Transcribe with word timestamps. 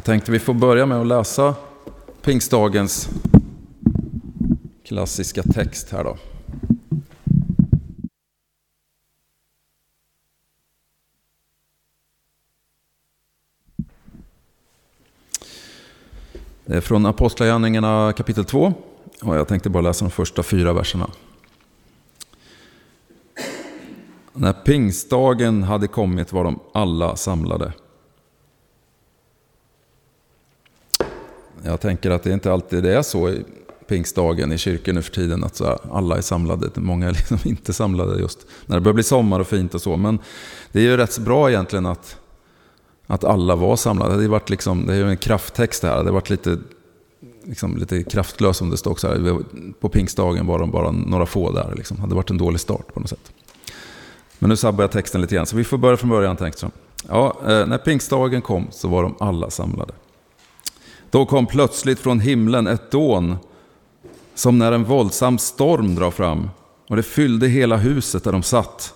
Jag 0.00 0.04
tänkte 0.04 0.32
vi 0.32 0.38
får 0.38 0.54
börja 0.54 0.86
med 0.86 1.00
att 1.00 1.06
läsa 1.06 1.54
pingstdagens 2.22 3.08
klassiska 4.84 5.42
text 5.42 5.90
här 5.90 6.04
då. 6.04 6.16
Det 16.64 16.76
är 16.76 16.80
från 16.80 17.06
Apostlagärningarna 17.06 18.12
kapitel 18.16 18.44
2 18.44 18.74
och 19.22 19.36
jag 19.36 19.48
tänkte 19.48 19.70
bara 19.70 19.82
läsa 19.82 20.04
de 20.04 20.10
första 20.10 20.42
fyra 20.42 20.72
verserna. 20.72 21.10
När 24.32 24.52
pingstdagen 24.52 25.62
hade 25.62 25.88
kommit 25.88 26.32
var 26.32 26.44
de 26.44 26.60
alla 26.72 27.16
samlade. 27.16 27.72
Jag 31.64 31.80
tänker 31.80 32.10
att 32.10 32.22
det 32.22 32.32
inte 32.32 32.52
alltid 32.52 32.86
är 32.86 33.02
så 33.02 33.28
i 33.28 33.44
pingstdagen 33.90 34.52
i 34.52 34.58
kyrkan 34.58 34.94
nu 34.94 35.02
för 35.02 35.12
tiden 35.12 35.44
att 35.44 35.56
så 35.56 35.78
alla 35.92 36.16
är 36.16 36.20
samlade. 36.20 36.70
Många 36.74 37.08
är 37.08 37.12
liksom 37.12 37.38
inte 37.44 37.72
samlade 37.72 38.20
just 38.20 38.46
när 38.66 38.76
det 38.76 38.80
börjar 38.80 38.94
bli 38.94 39.02
sommar 39.02 39.40
och 39.40 39.46
fint 39.46 39.74
och 39.74 39.82
så. 39.82 39.96
Men 39.96 40.18
det 40.72 40.78
är 40.78 40.82
ju 40.82 40.96
rätt 40.96 41.18
bra 41.18 41.50
egentligen 41.50 41.86
att, 41.86 42.16
att 43.06 43.24
alla 43.24 43.56
var 43.56 43.76
samlade. 43.76 44.22
Det, 44.22 44.28
varit 44.28 44.50
liksom, 44.50 44.86
det 44.86 44.92
är 44.92 44.96
ju 44.96 45.10
en 45.10 45.16
krafttext 45.16 45.82
här. 45.82 45.98
Det 45.98 46.04
har 46.04 46.12
varit 46.12 46.30
lite, 46.30 46.58
liksom, 47.44 47.76
lite 47.76 48.02
kraftlöst 48.02 48.58
som 48.58 48.70
det 48.70 48.76
står 48.76 48.90
också 48.90 49.08
här. 49.08 49.38
På 49.80 49.88
pingstdagen 49.88 50.46
var 50.46 50.58
de 50.58 50.70
bara 50.70 50.90
några 50.90 51.26
få 51.26 51.52
där. 51.52 51.74
Liksom. 51.76 51.96
Det 51.96 52.00
hade 52.00 52.14
varit 52.14 52.30
en 52.30 52.38
dålig 52.38 52.60
start 52.60 52.94
på 52.94 53.00
något 53.00 53.10
sätt. 53.10 53.32
Men 54.38 54.50
nu 54.50 54.56
sabbar 54.56 54.84
jag 54.84 54.90
texten 54.90 55.20
lite 55.20 55.34
grann, 55.34 55.46
så 55.46 55.56
vi 55.56 55.64
får 55.64 55.78
börja 55.78 55.96
från 55.96 56.10
början 56.10 56.36
tänkte 56.36 56.64
jag. 56.64 56.72
Ja, 57.08 57.36
eh, 57.42 57.66
när 57.66 57.78
pingstdagen 57.78 58.42
kom 58.42 58.66
så 58.70 58.88
var 58.88 59.02
de 59.02 59.14
alla 59.20 59.50
samlade. 59.50 59.92
Då 61.10 61.26
kom 61.26 61.46
plötsligt 61.46 61.98
från 61.98 62.20
himlen 62.20 62.66
ett 62.66 62.90
dån 62.90 63.36
som 64.34 64.58
när 64.58 64.72
en 64.72 64.84
våldsam 64.84 65.38
storm 65.38 65.94
drar 65.94 66.10
fram 66.10 66.50
och 66.88 66.96
det 66.96 67.02
fyllde 67.02 67.48
hela 67.48 67.76
huset 67.76 68.24
där 68.24 68.32
de 68.32 68.42
satt. 68.42 68.94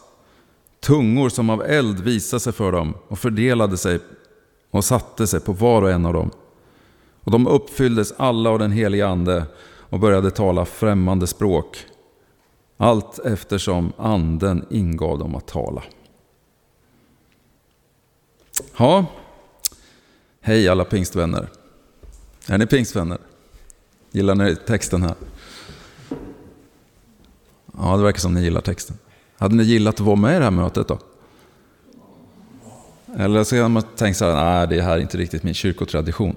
Tungor 0.81 1.29
som 1.29 1.51
av 1.51 1.63
eld 1.63 2.01
visade 2.01 2.41
sig 2.41 2.53
för 2.53 2.73
dem 2.73 2.95
och 3.09 3.19
fördelade 3.19 3.77
sig 3.77 4.01
och 4.71 4.85
satte 4.85 5.27
sig 5.27 5.41
på 5.41 5.53
var 5.53 5.83
och 5.83 5.91
en 5.91 6.07
av 6.07 6.13
dem. 6.13 6.31
Och 7.25 7.31
de 7.31 7.47
uppfylldes 7.47 8.13
alla 8.17 8.51
av 8.51 8.59
den 8.59 8.73
helige 8.73 9.07
Ande 9.07 9.45
och 9.79 10.01
började 10.01 10.31
tala 10.31 10.65
främmande 10.65 11.27
språk. 11.27 11.79
Allt 12.77 13.19
eftersom 13.19 13.93
anden 13.97 14.67
ingav 14.71 15.19
dem 15.19 15.35
att 15.35 15.47
tala. 15.47 15.83
Ja, 18.79 19.07
hej 20.41 20.69
alla 20.69 20.85
pingstvänner. 20.85 21.49
Är 22.49 22.59
ni 22.59 22.67
pingstvänner? 22.67 23.19
Gillar 24.13 24.35
ni 24.35 24.57
texten 24.57 25.03
här? 25.03 25.15
Ja, 27.79 27.97
det 27.97 28.03
verkar 28.03 28.21
som 28.21 28.35
ni 28.35 28.43
gillar 28.43 28.61
texten. 28.61 28.99
Hade 29.39 29.55
ni 29.55 29.63
gillat 29.63 29.95
att 29.95 30.01
vara 30.01 30.17
med 30.17 30.37
i 30.37 30.39
det 30.39 30.45
här 30.45 30.51
mötet 30.51 30.89
då? 30.89 30.99
Eller 33.17 33.45
så 33.45 33.57
kan 33.57 33.71
man 33.71 33.83
tänka 33.83 34.15
så 34.15 34.25
här, 34.25 34.45
nej 34.45 34.67
det 34.69 34.83
här 34.83 34.97
är 34.97 35.01
inte 35.01 35.19
riktigt 35.19 35.43
min 35.43 35.55
kyrkotradition. 35.55 36.37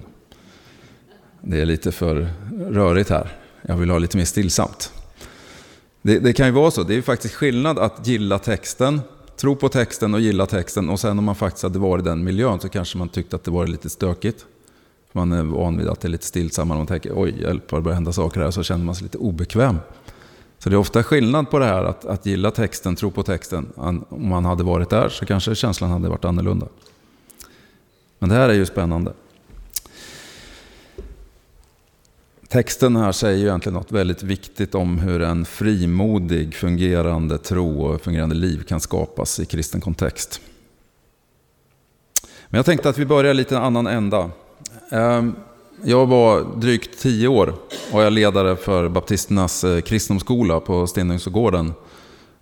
Det 1.41 1.61
är 1.61 1.65
lite 1.65 1.91
för 1.91 2.29
rörigt 2.69 3.09
här. 3.09 3.37
Jag 3.61 3.77
vill 3.77 3.89
ha 3.89 3.97
lite 3.97 4.17
mer 4.17 4.25
stillsamt. 4.25 4.91
Det, 6.01 6.19
det, 6.19 6.33
kan 6.33 6.45
ju 6.45 6.51
vara 6.51 6.71
så, 6.71 6.83
det 6.83 6.93
är 6.93 6.95
ju 6.95 7.01
faktiskt 7.01 7.33
skillnad 7.33 7.79
att 7.79 8.07
gilla 8.07 8.39
texten, 8.39 9.01
tro 9.37 9.55
på 9.55 9.69
texten 9.69 10.13
och 10.13 10.21
gilla 10.21 10.45
texten 10.45 10.89
och 10.89 10.99
sen 10.99 11.19
om 11.19 11.25
man 11.25 11.35
faktiskt 11.35 11.63
hade 11.63 11.79
varit 11.79 12.05
i 12.05 12.09
den 12.09 12.23
miljön 12.23 12.59
så 12.59 12.69
kanske 12.69 12.97
man 12.97 13.09
tyckte 13.09 13.35
att 13.35 13.43
det 13.43 13.51
var 13.51 13.67
lite 13.67 13.89
stökigt. 13.89 14.45
Man 15.17 15.31
är 15.31 15.43
van 15.43 15.77
vid 15.77 15.87
att 15.87 16.01
det 16.01 16.07
är 16.07 16.09
lite 16.09 16.25
stillsamt 16.25 16.71
och 16.71 16.77
man 16.77 16.87
tänker 16.87 17.11
oj, 17.15 17.41
hjälp, 17.41 17.69
det 17.69 17.81
börjar 17.81 17.95
hända 17.95 18.13
saker 18.13 18.41
här, 18.41 18.51
så 18.51 18.63
känner 18.63 18.85
man 18.85 18.95
sig 18.95 19.03
lite 19.03 19.17
obekväm. 19.17 19.77
Så 20.59 20.69
det 20.69 20.75
är 20.75 20.77
ofta 20.77 21.03
skillnad 21.03 21.49
på 21.49 21.59
det 21.59 21.65
här 21.65 21.83
att, 21.83 22.05
att 22.05 22.25
gilla 22.25 22.51
texten, 22.51 22.95
tro 22.95 23.11
på 23.11 23.23
texten. 23.23 23.67
Om 23.75 24.05
man 24.09 24.45
hade 24.45 24.63
varit 24.63 24.89
där 24.89 25.09
så 25.09 25.25
kanske 25.25 25.55
känslan 25.55 25.89
hade 25.89 26.09
varit 26.09 26.25
annorlunda. 26.25 26.67
Men 28.19 28.29
det 28.29 28.35
här 28.35 28.49
är 28.49 28.53
ju 28.53 28.65
spännande. 28.65 29.13
Texten 32.47 32.95
här 32.95 33.11
säger 33.11 33.37
ju 33.37 33.45
egentligen 33.45 33.73
något 33.73 33.91
väldigt 33.91 34.23
viktigt 34.23 34.75
om 34.75 34.99
hur 34.99 35.21
en 35.21 35.45
frimodig, 35.45 36.55
fungerande 36.55 37.37
tro 37.37 37.81
och 37.81 38.01
fungerande 38.01 38.35
liv 38.35 38.63
kan 38.63 38.79
skapas 38.79 39.39
i 39.39 39.45
kristen 39.45 39.81
kontext. 39.81 40.41
Men 42.49 42.57
jag 42.57 42.65
tänkte 42.65 42.89
att 42.89 42.97
vi 42.97 43.05
börjar 43.05 43.33
lite 43.33 43.55
en 43.55 43.63
annan 43.63 43.87
ända. 43.87 44.31
Ehm, 44.91 45.35
jag 45.83 46.05
var 46.05 46.45
drygt 46.55 46.99
tio 46.99 47.27
år 47.27 47.53
och 47.91 48.01
jag 48.01 48.13
ledare 48.13 48.55
för 48.55 48.89
baptisternas 48.89 49.63
eh, 49.63 49.81
kristendomsskola 49.81 50.59
på 50.59 50.87
Stenungsgården. 50.87 51.73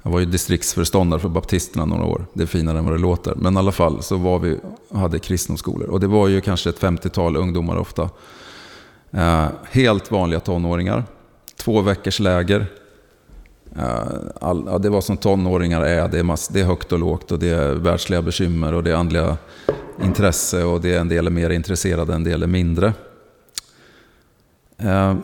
Jag 0.04 0.12
var 0.12 0.20
ju 0.20 0.26
distriktsföreståndare 0.26 1.20
för 1.20 1.30
baptisterna 1.30 1.86
några 1.86 2.06
år. 2.06 2.26
Det 2.34 2.44
är 2.44 2.48
finare 2.48 2.78
än 2.78 2.86
vad 2.86 2.94
det 2.94 3.00
låter. 3.02 3.36
Men 3.36 3.56
i 3.56 3.58
alla 3.58 3.72
fall 3.72 4.04
så 4.04 4.18
var 4.18 4.40
vi 4.40 4.58
hade 4.92 5.20
kristendomsskolor. 5.20 5.90
Och 5.90 6.00
det 6.00 6.08
var 6.08 6.28
ju 6.28 6.42
kanske 6.42 6.70
ett 6.70 6.80
50-tal 6.80 7.38
ungdomar 7.38 7.78
ofta. 7.78 8.10
Eh, 9.12 9.46
helt 9.72 10.12
vanliga 10.12 10.40
tonåringar. 10.40 11.04
Två 11.56 11.82
veckors 11.82 12.20
läger. 12.20 12.66
Eh, 13.78 14.04
all, 14.42 14.64
ja, 14.68 14.78
det 14.78 14.90
var 14.90 15.02
som 15.02 15.18
tonåringar 15.18 15.82
är. 15.82 16.08
Det 16.08 16.20
är, 16.20 16.24
mass, 16.24 16.48
det 16.48 16.60
är 16.60 16.66
högt 16.66 16.92
och 16.92 17.00
lågt 17.00 17.32
och 17.32 17.40
det 17.40 17.50
är 17.50 17.74
världsliga 17.74 18.22
bekymmer 18.22 18.74
och 18.74 18.84
det 18.84 18.92
är 18.92 18.96
andliga 18.96 19.38
intresse 20.04 20.64
och 20.64 20.82
det 20.82 20.96
är 20.96 21.00
en 21.00 21.10
del 21.10 21.28
är 21.28 21.32
mer 21.32 21.50
intresserade, 21.50 22.14
en 22.14 22.24
del 22.24 22.44
är 22.44 22.48
mindre. 22.48 22.94
Eh, 24.78 25.16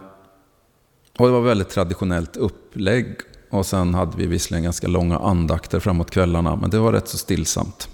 och 1.17 1.27
det 1.27 1.31
var 1.31 1.41
väldigt 1.41 1.69
traditionellt 1.69 2.37
upplägg 2.37 3.15
och 3.49 3.65
sen 3.65 3.93
hade 3.93 4.17
vi 4.17 4.27
visserligen 4.27 4.63
ganska 4.63 4.87
långa 4.87 5.17
andakter 5.17 5.79
framåt 5.79 6.11
kvällarna, 6.11 6.55
men 6.55 6.69
det 6.69 6.79
var 6.79 6.93
rätt 6.93 7.07
så 7.07 7.17
stillsamt. 7.17 7.89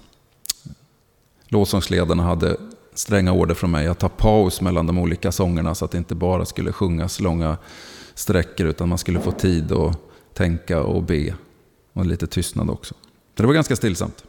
Lovsångsledarna 1.48 2.22
hade 2.22 2.56
stränga 2.94 3.32
order 3.32 3.54
från 3.54 3.70
mig 3.70 3.86
att 3.86 3.98
ta 3.98 4.08
paus 4.08 4.60
mellan 4.60 4.86
de 4.86 4.98
olika 4.98 5.32
sångerna 5.32 5.74
så 5.74 5.84
att 5.84 5.90
det 5.90 5.98
inte 5.98 6.14
bara 6.14 6.44
skulle 6.44 6.72
sjungas 6.72 7.20
långa 7.20 7.56
sträckor 8.14 8.66
utan 8.66 8.88
man 8.88 8.98
skulle 8.98 9.20
få 9.20 9.32
tid 9.32 9.72
att 9.72 9.98
tänka 10.34 10.82
och 10.82 11.02
be. 11.02 11.34
Och 11.92 12.06
lite 12.06 12.26
tystnad 12.26 12.70
också. 12.70 12.94
Så 13.36 13.42
det 13.42 13.46
var 13.46 13.54
ganska 13.54 13.76
stillsamt. 13.76 14.24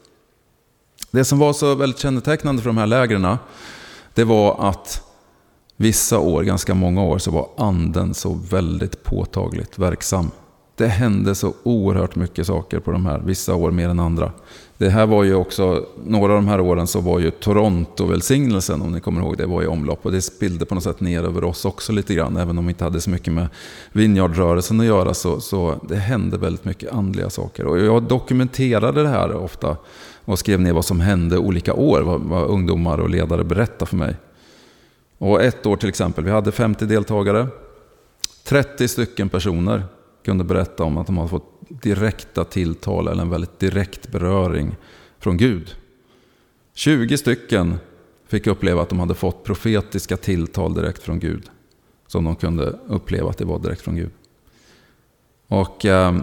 Det 1.10 1.24
som 1.24 1.38
var 1.38 1.52
så 1.52 1.74
väldigt 1.74 1.98
kännetecknande 1.98 2.62
för 2.62 2.68
de 2.70 2.78
här 2.78 2.86
lägren 2.86 3.36
det 4.14 4.24
var 4.24 4.68
att 4.68 5.02
vissa 5.76 6.18
år, 6.18 6.42
ganska 6.42 6.74
många 6.74 7.02
år, 7.02 7.18
så 7.18 7.30
var 7.30 7.48
anden 7.56 8.14
så 8.14 8.40
väldigt 8.50 9.04
påtagligt 9.04 9.78
verksam. 9.78 10.30
Det 10.76 10.86
hände 10.86 11.34
så 11.34 11.54
oerhört 11.62 12.16
mycket 12.16 12.46
saker 12.46 12.80
på 12.80 12.90
de 12.90 13.06
här, 13.06 13.18
vissa 13.18 13.54
år 13.54 13.70
mer 13.70 13.88
än 13.88 14.00
andra. 14.00 14.32
Det 14.78 14.90
här 14.90 15.06
var 15.06 15.24
ju 15.24 15.34
också, 15.34 15.86
några 16.04 16.32
av 16.32 16.38
de 16.38 16.48
här 16.48 16.60
åren 16.60 16.86
så 16.86 17.00
var 17.00 17.18
ju 17.18 17.30
Toronto-välsignelsen, 17.30 18.82
om 18.82 18.92
ni 18.92 19.00
kommer 19.00 19.20
ihåg 19.20 19.36
det, 19.36 19.46
var 19.46 19.62
i 19.62 19.66
omlopp. 19.66 20.06
Och 20.06 20.12
det 20.12 20.22
spillde 20.22 20.66
på 20.66 20.74
något 20.74 20.84
sätt 20.84 21.00
ner 21.00 21.24
över 21.24 21.44
oss 21.44 21.64
också 21.64 21.92
lite 21.92 22.14
grann. 22.14 22.36
Även 22.36 22.58
om 22.58 22.66
vi 22.66 22.70
inte 22.70 22.84
hade 22.84 23.00
så 23.00 23.10
mycket 23.10 23.32
med 23.32 23.48
Vineyardrörelsen 23.92 24.80
att 24.80 24.86
göra 24.86 25.14
så, 25.14 25.40
så 25.40 25.74
det 25.88 25.96
hände 25.96 26.38
väldigt 26.38 26.64
mycket 26.64 26.92
andliga 26.92 27.30
saker. 27.30 27.66
Och 27.66 27.78
jag 27.78 28.02
dokumenterade 28.02 29.02
det 29.02 29.08
här 29.08 29.34
ofta 29.34 29.76
och 30.30 30.38
skrev 30.38 30.60
ner 30.60 30.72
vad 30.72 30.84
som 30.84 31.00
hände 31.00 31.38
olika 31.38 31.74
år, 31.74 32.00
vad, 32.02 32.20
vad 32.20 32.50
ungdomar 32.50 32.98
och 32.98 33.10
ledare 33.10 33.44
berättade 33.44 33.86
för 33.86 33.96
mig. 33.96 34.16
Och 35.18 35.42
ett 35.42 35.66
år 35.66 35.76
till 35.76 35.88
exempel, 35.88 36.24
vi 36.24 36.30
hade 36.30 36.52
50 36.52 36.86
deltagare. 36.86 37.46
30 38.44 38.88
stycken 38.88 39.28
personer 39.28 39.84
kunde 40.24 40.44
berätta 40.44 40.84
om 40.84 40.98
att 40.98 41.06
de 41.06 41.18
hade 41.18 41.30
fått 41.30 41.60
direkta 41.68 42.44
tilltal 42.44 43.08
eller 43.08 43.22
en 43.22 43.30
väldigt 43.30 43.58
direkt 43.58 44.08
beröring 44.08 44.76
från 45.18 45.36
Gud. 45.36 45.74
20 46.74 47.18
stycken 47.18 47.78
fick 48.26 48.46
uppleva 48.46 48.82
att 48.82 48.88
de 48.88 49.00
hade 49.00 49.14
fått 49.14 49.44
profetiska 49.44 50.16
tilltal 50.16 50.74
direkt 50.74 51.02
från 51.02 51.18
Gud. 51.18 51.50
Som 52.06 52.24
de 52.24 52.36
kunde 52.36 52.78
uppleva 52.86 53.30
att 53.30 53.38
det 53.38 53.44
var 53.44 53.58
direkt 53.58 53.82
från 53.82 53.96
Gud. 53.96 54.10
Och 55.46 55.84
eh, 55.84 56.16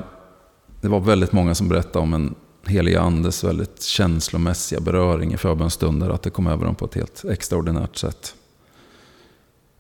det 0.81 0.88
var 0.88 1.00
väldigt 1.00 1.31
många 1.31 1.56
som 1.56 1.69
berättade 1.69 2.00
om 2.03 2.13
en 2.13 2.36
heliga 2.68 3.02
andes 3.02 3.44
väldigt 3.44 3.81
känslomässiga 3.81 4.80
beröring 4.80 5.34
i 5.34 5.38
förbönstunder. 5.38 6.10
Att 6.10 6.22
det 6.22 6.30
kom 6.30 6.48
över 6.48 6.66
dem 6.66 6.75
på 6.75 6.86
ett 6.86 6.96
helt 6.96 7.25
extraordinärt 7.25 7.98
sätt. 7.98 8.36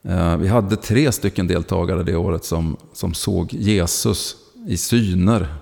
Eh, 0.03 0.37
vi 0.37 0.47
hade 0.47 0.75
tre 0.75 1.11
stycken 1.11 1.47
deltagare 1.47 2.03
det 2.03 2.15
året 2.15 2.45
som, 2.45 2.77
som 2.93 3.13
såg 3.13 3.53
Jesus 3.53 4.35
i 4.67 4.77
syner 4.77 5.55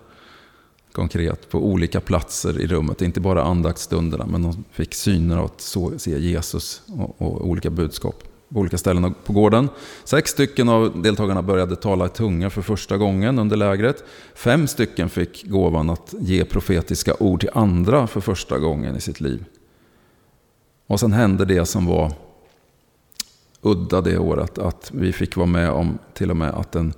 konkret 0.92 1.50
på 1.50 1.66
olika 1.66 2.01
platser 2.01 2.60
i 2.60 2.68
rummet. 2.68 3.01
Inte 3.01 3.19
bara 3.19 3.44
andaktstunderna, 3.44 4.25
men 4.25 4.44
de 4.44 4.63
fick 4.71 4.94
syner 4.94 5.38
av 5.38 5.45
att 5.45 6.01
se 6.01 6.19
Jesus 6.19 6.81
och, 6.88 7.21
och 7.21 7.48
olika 7.48 7.69
budskap 7.69 8.24
på 8.56 8.60
olika 8.60 8.78
ställen 8.78 9.16
på 9.25 9.34
gården. 9.34 9.69
Sex 10.04 10.31
stycken 10.31 10.69
av 10.69 11.02
deltagarna 11.02 11.42
började 11.42 11.75
tala 11.75 12.06
i 12.06 12.10
tunga 12.10 12.50
för 12.50 12.62
första 12.62 12.98
gången 12.98 13.40
under 13.40 13.57
lägret. 13.57 14.04
Fem 14.36 14.68
stycken 14.68 15.10
fick 15.10 15.46
gåvan 15.46 15.90
att 15.90 16.13
ge 16.19 16.46
profetiska 16.46 17.16
ord 17.19 17.40
till 17.40 17.50
andra 17.54 18.07
för 18.07 18.22
första 18.22 18.60
gången 18.60 18.96
i 18.96 19.02
sitt 19.02 19.22
liv. 19.22 19.46
Och 20.88 21.00
sen 21.00 21.13
hände 21.13 21.46
det 21.46 21.66
som 21.66 21.86
var 21.86 22.13
udda 23.62 24.02
det 24.02 24.18
året 24.18 24.57
att 24.57 24.92
vi 24.94 25.13
fick 25.13 25.36
vara 25.36 25.48
med 25.48 25.69
om 25.69 25.98
till 26.13 26.30
och 26.30 26.38
med 26.38 26.50
att 26.50 26.75
en 26.75 26.94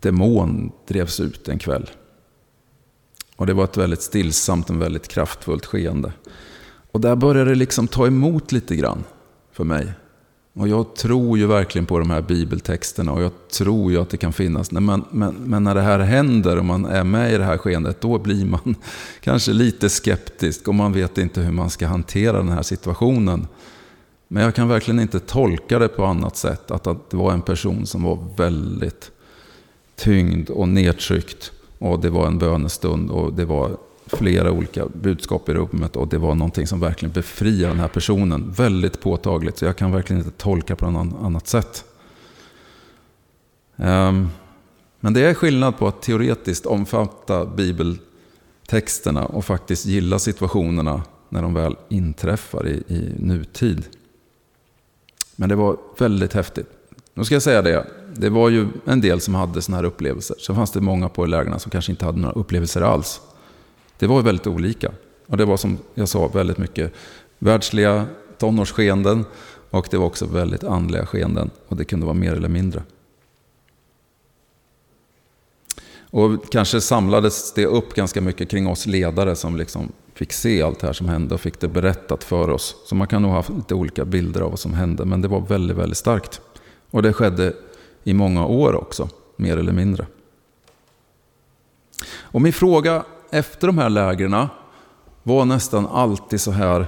demon 0.00 0.72
drevs 0.86 1.20
ut 1.20 1.48
en 1.48 1.58
kväll. 1.58 1.90
Och 3.36 3.46
det 3.46 3.54
var 3.54 3.64
ett 3.64 3.76
väldigt 3.76 4.02
stillsamt, 4.02 4.70
och 4.70 4.82
väldigt 4.82 5.08
kraftfullt 5.08 5.66
skeende. 5.66 6.12
Och 6.92 7.00
där 7.00 7.16
började 7.16 7.50
det 7.50 7.56
liksom 7.56 7.88
ta 7.88 8.06
emot 8.06 8.52
lite 8.52 8.76
grann 8.76 9.04
för 9.52 9.64
mig. 9.64 9.92
Och 10.58 10.68
jag 10.68 10.94
tror 10.94 11.38
ju 11.38 11.46
verkligen 11.46 11.86
på 11.86 11.98
de 11.98 12.10
här 12.10 12.22
bibeltexterna 12.22 13.12
och 13.12 13.22
jag 13.22 13.32
tror 13.48 13.92
ju 13.92 14.00
att 14.00 14.10
det 14.10 14.16
kan 14.16 14.32
finnas. 14.32 14.70
Men, 14.70 15.04
men, 15.10 15.34
men 15.34 15.64
när 15.64 15.74
det 15.74 15.80
här 15.80 15.98
händer 15.98 16.58
och 16.58 16.64
man 16.64 16.84
är 16.84 17.04
med 17.04 17.32
i 17.32 17.38
det 17.38 17.44
här 17.44 17.58
skeendet, 17.58 18.00
då 18.00 18.18
blir 18.18 18.44
man 18.44 18.74
kanske 19.20 19.52
lite 19.52 19.88
skeptisk 19.88 20.68
och 20.68 20.74
man 20.74 20.92
vet 20.92 21.18
inte 21.18 21.40
hur 21.40 21.52
man 21.52 21.70
ska 21.70 21.86
hantera 21.86 22.36
den 22.36 22.48
här 22.48 22.62
situationen. 22.62 23.46
Men 24.28 24.42
jag 24.42 24.54
kan 24.54 24.68
verkligen 24.68 25.00
inte 25.00 25.20
tolka 25.20 25.78
det 25.78 25.88
på 25.88 26.04
annat 26.04 26.36
sätt. 26.36 26.70
Att, 26.70 26.86
att 26.86 27.10
det 27.10 27.16
var 27.16 27.32
en 27.32 27.42
person 27.42 27.86
som 27.86 28.02
var 28.02 28.18
väldigt 28.36 29.10
tyngd 29.96 30.50
och 30.50 30.68
nedtryckt. 30.68 31.52
Och 31.78 32.00
det 32.00 32.10
var 32.10 32.26
en 32.26 32.38
bönestund 32.38 33.10
och 33.10 33.32
det 33.32 33.44
var 33.44 33.76
flera 34.08 34.52
olika 34.52 34.86
budskap 34.86 35.48
i 35.48 35.54
rummet 35.54 35.96
och 35.96 36.08
det 36.08 36.18
var 36.18 36.34
någonting 36.34 36.66
som 36.66 36.80
verkligen 36.80 37.12
befriade 37.12 37.72
den 37.72 37.80
här 37.80 37.88
personen. 37.88 38.52
Väldigt 38.52 39.00
påtagligt, 39.00 39.58
så 39.58 39.64
jag 39.64 39.76
kan 39.76 39.92
verkligen 39.92 40.22
inte 40.22 40.38
tolka 40.38 40.76
på 40.76 40.90
något 40.90 41.22
annat 41.22 41.46
sätt. 41.46 41.84
Ehm, 43.76 44.28
men 45.00 45.12
det 45.12 45.20
är 45.20 45.34
skillnad 45.34 45.78
på 45.78 45.88
att 45.88 46.02
teoretiskt 46.02 46.66
omfatta 46.66 47.46
bibeltexterna 47.46 49.26
och 49.26 49.44
faktiskt 49.44 49.86
gilla 49.86 50.18
situationerna 50.18 51.02
när 51.28 51.42
de 51.42 51.54
väl 51.54 51.76
inträffar 51.88 52.66
i, 52.68 52.82
i 52.86 53.14
nutid. 53.18 53.84
Men 55.36 55.48
det 55.48 55.54
var 55.54 55.76
väldigt 55.98 56.32
häftigt. 56.32 56.66
Nu 57.14 57.24
ska 57.24 57.34
jag 57.34 57.42
säga 57.42 57.62
det, 57.62 57.86
det 58.14 58.30
var 58.30 58.48
ju 58.48 58.68
en 58.84 59.00
del 59.00 59.20
som 59.20 59.34
hade 59.34 59.62
sådana 59.62 59.76
här 59.76 59.84
upplevelser. 59.84 60.36
Sen 60.38 60.56
fanns 60.56 60.72
det 60.72 60.80
många 60.80 61.08
på 61.08 61.26
lägren 61.26 61.60
som 61.60 61.70
kanske 61.70 61.92
inte 61.92 62.04
hade 62.04 62.18
några 62.18 62.34
upplevelser 62.34 62.82
alls. 62.82 63.20
Det 63.98 64.06
var 64.06 64.22
väldigt 64.22 64.46
olika. 64.46 64.92
Och 65.26 65.36
det 65.36 65.44
var 65.44 65.56
som 65.56 65.78
jag 65.94 66.08
sa 66.08 66.28
väldigt 66.28 66.58
mycket 66.58 66.92
världsliga 67.38 68.06
tonårsskeenden 68.38 69.24
och 69.70 69.88
det 69.90 69.98
var 69.98 70.06
också 70.06 70.26
väldigt 70.26 70.64
andliga 70.64 71.06
skeenden. 71.06 71.50
Och 71.68 71.76
det 71.76 71.84
kunde 71.84 72.06
vara 72.06 72.14
mer 72.14 72.32
eller 72.32 72.48
mindre. 72.48 72.82
Och 76.10 76.52
kanske 76.52 76.80
samlades 76.80 77.52
det 77.52 77.66
upp 77.66 77.94
ganska 77.94 78.20
mycket 78.20 78.50
kring 78.50 78.66
oss 78.66 78.86
ledare 78.86 79.36
som 79.36 79.56
liksom 79.56 79.92
fick 80.14 80.32
se 80.32 80.62
allt 80.62 80.80
det 80.80 80.86
här 80.86 80.94
som 80.94 81.08
hände 81.08 81.34
och 81.34 81.40
fick 81.40 81.60
det 81.60 81.68
berättat 81.68 82.24
för 82.24 82.50
oss. 82.50 82.76
Så 82.86 82.94
man 82.94 83.06
kan 83.06 83.22
nog 83.22 83.30
ha 83.30 83.44
lite 83.56 83.74
olika 83.74 84.04
bilder 84.04 84.40
av 84.40 84.50
vad 84.50 84.58
som 84.58 84.74
hände, 84.74 85.04
men 85.04 85.22
det 85.22 85.28
var 85.28 85.40
väldigt, 85.40 85.76
väldigt 85.76 85.98
starkt. 85.98 86.40
Och 86.90 87.02
det 87.02 87.12
skedde 87.12 87.52
i 88.04 88.14
många 88.14 88.46
år 88.46 88.74
också, 88.74 89.08
mer 89.36 89.56
eller 89.56 89.72
mindre. 89.72 90.06
Och 92.20 92.42
min 92.42 92.52
fråga 92.52 93.04
efter 93.30 93.66
de 93.66 93.78
här 93.78 93.90
lägren 93.90 94.46
var 95.22 95.44
nästan 95.44 95.86
alltid 95.86 96.40
så 96.40 96.50
här. 96.50 96.86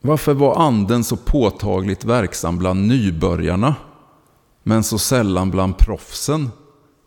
Varför 0.00 0.34
var 0.34 0.56
anden 0.56 1.04
så 1.04 1.16
påtagligt 1.16 2.04
verksam 2.04 2.58
bland 2.58 2.86
nybörjarna, 2.86 3.74
men 4.62 4.84
så 4.84 4.98
sällan 4.98 5.50
bland 5.50 5.78
proffsen 5.78 6.50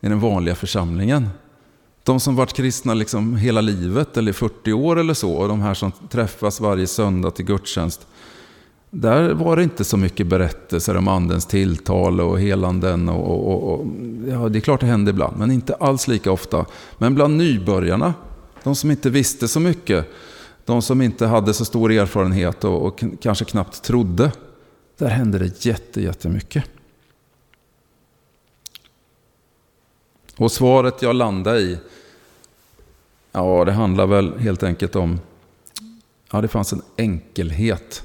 i 0.02 0.10
den 0.10 0.20
vanliga 0.20 0.56
församlingen? 0.56 1.30
De 2.04 2.20
som 2.20 2.36
varit 2.36 2.54
kristna 2.54 2.94
liksom 2.94 3.36
hela 3.36 3.62
livet 3.62 4.18
eller 4.18 4.34
40 4.34 4.74
år 4.74 5.00
eller 5.00 5.14
så, 5.14 5.34
och 5.34 5.48
de 5.48 5.62
här 5.62 5.74
som 5.74 5.92
träffas 6.10 6.60
varje 6.60 6.88
söndag 6.88 7.32
till 7.32 7.46
gudstjänst. 7.46 8.08
Där 8.94 9.34
var 9.34 9.56
det 9.56 9.64
inte 9.64 9.84
så 9.84 9.98
mycket 9.98 10.28
berättelser 10.28 10.98
om 10.98 11.08
andens 11.08 11.46
tilltal 11.46 12.22
och 12.22 12.40
helanden. 12.40 13.10
Och, 13.10 13.52
och, 13.52 13.74
och, 13.74 13.88
ja, 14.28 14.50
det 14.50 14.60
är 14.60 14.62
klart 14.62 14.80
det 14.80 14.86
hände 14.86 15.12
ibland, 15.12 15.38
men 15.38 15.52
inte 15.52 15.76
alls 15.76 16.08
lika 16.08 16.32
ofta. 16.32 16.66
Men 16.98 17.16
bland 17.16 17.38
nybörjarna, 17.38 18.14
de 18.64 18.76
som 18.76 18.92
inte 18.92 19.10
visste 19.10 19.48
så 19.48 19.60
mycket, 19.60 20.08
de 20.66 20.82
som 20.82 21.02
inte 21.02 21.26
hade 21.26 21.54
så 21.54 21.66
stor 21.66 21.92
erfarenhet 21.92 22.64
och, 22.64 22.86
och 22.86 23.04
kanske 23.22 23.46
knappt 23.46 23.84
trodde, 23.84 24.32
där 24.98 25.08
hände 25.08 25.40
det 25.40 25.66
jätte, 25.66 26.02
jättemycket. 26.02 26.64
Och 30.38 30.52
svaret 30.52 31.02
jag 31.02 31.16
landade 31.16 31.60
i, 31.60 31.78
ja 33.32 33.66
det 33.66 33.72
handlar 33.72 34.08
väl 34.08 34.38
helt 34.38 34.64
enkelt 34.64 34.96
om, 34.96 35.20
ja 36.32 36.42
det 36.42 36.48
fanns 36.48 36.74
en 36.74 36.82
enkelhet 36.98 38.04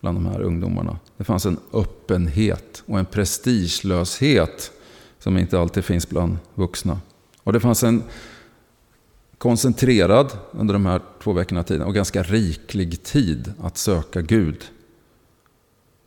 bland 0.00 0.16
de 0.16 0.26
här 0.26 0.40
ungdomarna. 0.40 0.98
Det 1.16 1.24
fanns 1.24 1.46
en 1.46 1.56
öppenhet 1.72 2.82
och 2.86 2.98
en 2.98 3.06
prestigelöshet 3.06 4.72
som 5.18 5.38
inte 5.38 5.60
alltid 5.60 5.84
finns 5.84 6.08
bland 6.08 6.36
vuxna. 6.54 7.00
Och 7.42 7.52
det 7.52 7.60
fanns 7.60 7.82
en 7.82 8.02
koncentrerad 9.38 10.32
under 10.50 10.72
de 10.72 10.86
här 10.86 11.00
två 11.22 11.32
veckorna 11.32 11.62
tiden 11.62 11.86
och 11.86 11.94
ganska 11.94 12.22
riklig 12.22 13.02
tid 13.02 13.52
att 13.62 13.76
söka 13.76 14.20
Gud. 14.20 14.64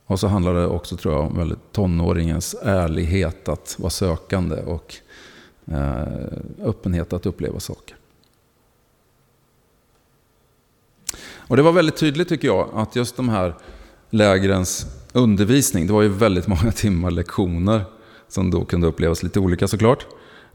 Och 0.06 0.20
så 0.20 0.26
handlar 0.26 0.54
det 0.54 0.66
också 0.66 0.96
tror 0.96 1.14
jag 1.14 1.24
om 1.24 1.56
tonåringens 1.72 2.54
ärlighet 2.62 3.48
att 3.48 3.76
vara 3.78 3.90
sökande 3.90 4.62
och 4.62 4.96
eh, 5.66 6.02
öppenhet 6.62 7.12
att 7.12 7.26
uppleva 7.26 7.60
saker. 7.60 7.96
Och 11.34 11.56
det 11.56 11.62
var 11.62 11.72
väldigt 11.72 11.96
tydligt 11.96 12.28
tycker 12.28 12.48
jag 12.48 12.68
att 12.74 12.96
just 12.96 13.16
de 13.16 13.28
här 13.28 13.54
lägrens 14.12 14.86
undervisning. 15.12 15.86
Det 15.86 15.92
var 15.92 16.02
ju 16.02 16.08
väldigt 16.08 16.46
många 16.46 16.72
timmar 16.76 17.10
lektioner 17.10 17.84
som 18.28 18.50
då 18.50 18.64
kunde 18.64 18.86
upplevas 18.86 19.22
lite 19.22 19.40
olika 19.40 19.68
såklart. 19.68 20.06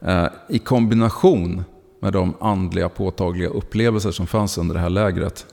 Eh, 0.02 0.28
I 0.50 0.60
kombination 0.60 1.64
med 2.00 2.14
de 2.14 2.34
andliga 2.40 2.90
påtagliga 2.90 3.50
upplevelser 3.50 4.12
som 4.12 4.28
fanns 4.28 4.58
under 4.58 4.76
det 4.76 4.82
här 4.82 4.90
lägret 4.90 5.46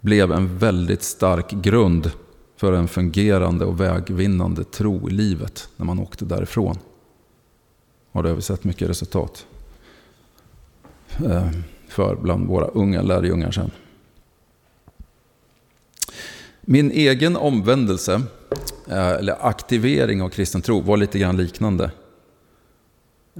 blev 0.00 0.32
en 0.32 0.58
väldigt 0.58 1.02
stark 1.02 1.50
grund 1.50 2.10
för 2.56 2.72
en 2.72 2.88
fungerande 2.88 3.64
och 3.64 3.80
vägvinnande 3.80 4.64
tro 4.64 5.08
i 5.08 5.12
livet 5.12 5.68
när 5.76 5.86
man 5.86 5.98
åkte 5.98 6.24
därifrån. 6.24 6.78
Och 8.12 8.22
det 8.22 8.28
har 8.28 8.36
vi 8.36 8.42
sett 8.42 8.64
mycket 8.64 8.88
resultat 8.88 9.46
eh, 11.24 11.50
för 11.88 12.16
bland 12.16 12.46
våra 12.46 12.66
unga 12.66 13.02
lärjungar 13.02 13.50
sen. 13.50 13.70
Min 16.70 16.90
egen 16.90 17.36
omvändelse, 17.36 18.22
eh, 18.88 19.08
eller 19.08 19.46
aktivering 19.46 20.22
av 20.22 20.28
kristen 20.28 20.62
tro, 20.62 20.80
var 20.80 20.96
lite 20.96 21.18
grann 21.18 21.36
liknande. 21.36 21.90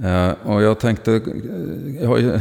Eh, 0.03 0.31
och 0.43 0.61
jag 0.61 0.79
tänkte, 0.79 1.13
eh, 1.13 1.21
jag 2.01 2.07
har 2.07 2.17
ju 2.17 2.39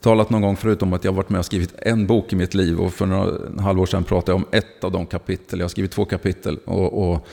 talat 0.00 0.30
någon 0.30 0.42
gång 0.42 0.56
förut 0.56 0.82
om 0.82 0.92
att 0.92 1.04
jag 1.04 1.12
varit 1.12 1.28
med 1.28 1.38
och 1.38 1.44
skrivit 1.44 1.74
en 1.78 2.06
bok 2.06 2.32
i 2.32 2.36
mitt 2.36 2.54
liv 2.54 2.80
och 2.80 2.92
för 2.92 3.06
några 3.06 3.62
halvår 3.62 3.86
sedan 3.86 4.04
pratade 4.04 4.32
jag 4.32 4.36
om 4.36 4.46
ett 4.50 4.84
av 4.84 4.92
de 4.92 5.06
kapitel. 5.06 5.58
Jag 5.58 5.64
har 5.64 5.68
skrivit 5.68 5.90
två 5.90 6.04
kapitel 6.04 6.58
och, 6.64 7.12
och 7.12 7.26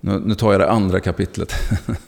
nu, 0.00 0.22
nu, 0.24 0.34
tar 0.34 0.52
jag 0.52 0.60
det 0.60 0.70
andra 0.70 1.00
kapitlet. 1.00 1.52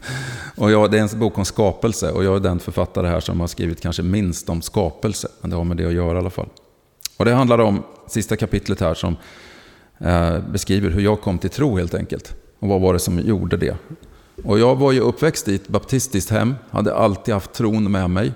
och 0.57 0.71
jag, 0.71 0.91
det 0.91 0.99
är 0.99 1.03
en 1.03 1.19
bok 1.19 1.39
om 1.39 1.45
skapelse 1.45 2.11
och 2.11 2.25
jag 2.25 2.37
är 2.37 2.41
den 2.41 2.59
författare 2.59 3.09
här 3.09 3.21
som 3.21 3.41
har 3.41 3.47
skrivit 3.47 3.81
kanske 3.81 4.03
minst 4.03 4.49
om 4.49 4.63
skapelse. 4.63 5.29
Men 5.41 5.51
det 5.51 5.57
har 5.57 5.65
med 5.65 5.77
det 5.77 5.87
att 5.87 5.93
göra 5.95 6.17
i 6.17 6.21
alla 6.21 6.31
fall. 6.31 6.49
Och 7.17 7.25
det 7.25 7.33
handlar 7.33 7.59
om 7.59 7.83
sista 8.07 8.37
kapitlet 8.37 8.81
här 8.81 8.95
som 8.95 9.17
Eh, 10.05 10.39
beskriver 10.39 10.91
hur 10.91 11.01
jag 11.01 11.21
kom 11.21 11.39
till 11.39 11.51
tro 11.51 11.77
helt 11.77 11.95
enkelt. 11.95 12.37
Och 12.59 12.69
vad 12.69 12.81
var 12.81 12.93
det 12.93 12.99
som 12.99 13.19
gjorde 13.19 13.57
det? 13.57 13.77
Och 14.45 14.59
jag 14.59 14.77
var 14.77 14.93
ju 14.93 15.01
uppväxt 15.01 15.49
i 15.49 15.55
ett 15.55 15.69
baptistiskt 15.69 16.31
hem, 16.31 16.55
hade 16.71 16.95
alltid 16.95 17.35
haft 17.35 17.53
tron 17.53 17.93
med 17.93 18.11
mig. 18.11 18.33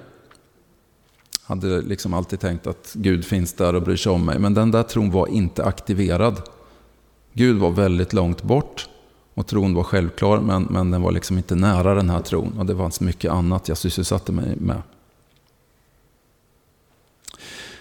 Hade 1.42 1.80
liksom 1.80 2.14
alltid 2.14 2.40
tänkt 2.40 2.66
att 2.66 2.92
Gud 2.94 3.25
finns 3.25 3.52
där 3.52 3.75
och 3.75 3.82
bryr 3.82 3.96
sig 3.96 4.12
om 4.12 4.25
mig. 4.25 4.38
Men 4.38 4.54
den 4.54 4.70
där 4.70 4.82
tron 4.82 5.10
var 5.10 5.26
inte 5.26 5.64
aktiverad. 5.64 6.42
Gud 7.32 7.58
var 7.58 7.70
väldigt 7.70 8.12
långt 8.12 8.42
bort 8.42 8.88
och 9.34 9.46
tron 9.46 9.75
var 9.75 9.82
självklar 9.82 10.40
men, 10.40 10.62
men 10.70 10.90
den 10.90 11.02
var 11.02 11.12
liksom 11.12 11.37
inte 11.37 11.54
nära 11.54 11.94
den 11.94 12.10
här 12.10 12.20
tron. 12.20 12.58
Och 12.58 12.66
det 12.66 12.76
fanns 12.76 13.00
mycket 13.00 13.32
annat 13.32 13.68
jag 13.68 13.78
sysselsatte 13.78 14.32
mig 14.32 14.56
med. 14.56 14.82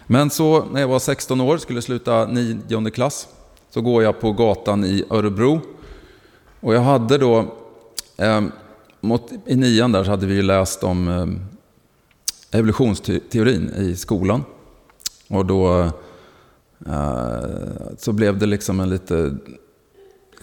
Men 0.07 0.29
så 0.29 0.65
när 0.65 0.81
jag 0.81 0.87
var 0.87 0.99
16 0.99 1.41
år, 1.41 1.57
skulle 1.57 1.81
sluta 1.81 2.25
nionde 2.25 2.91
klass, 2.91 3.27
så 3.69 3.81
går 3.81 4.03
jag 4.03 4.19
på 4.19 4.31
gatan 4.31 4.85
i 4.85 5.03
Örebro. 5.09 5.61
Och 6.59 6.73
jag 6.73 6.81
hade 6.81 7.17
då, 7.17 7.45
eh, 8.17 8.41
mot, 9.01 9.31
i 9.45 9.55
nian 9.55 9.91
där 9.91 10.03
så 10.03 10.09
hade 10.09 10.25
vi 10.25 10.33
ju 10.35 10.41
läst 10.41 10.83
om 10.83 11.07
eh, 11.07 12.59
evolutionsteorin 12.59 13.69
i 13.77 13.95
skolan. 13.95 14.43
Och 15.29 15.45
då 15.45 15.81
eh, 16.85 17.21
så 17.97 18.11
blev 18.11 18.37
det 18.37 18.45
liksom 18.45 18.79
en 18.79 18.89
lite 18.89 19.37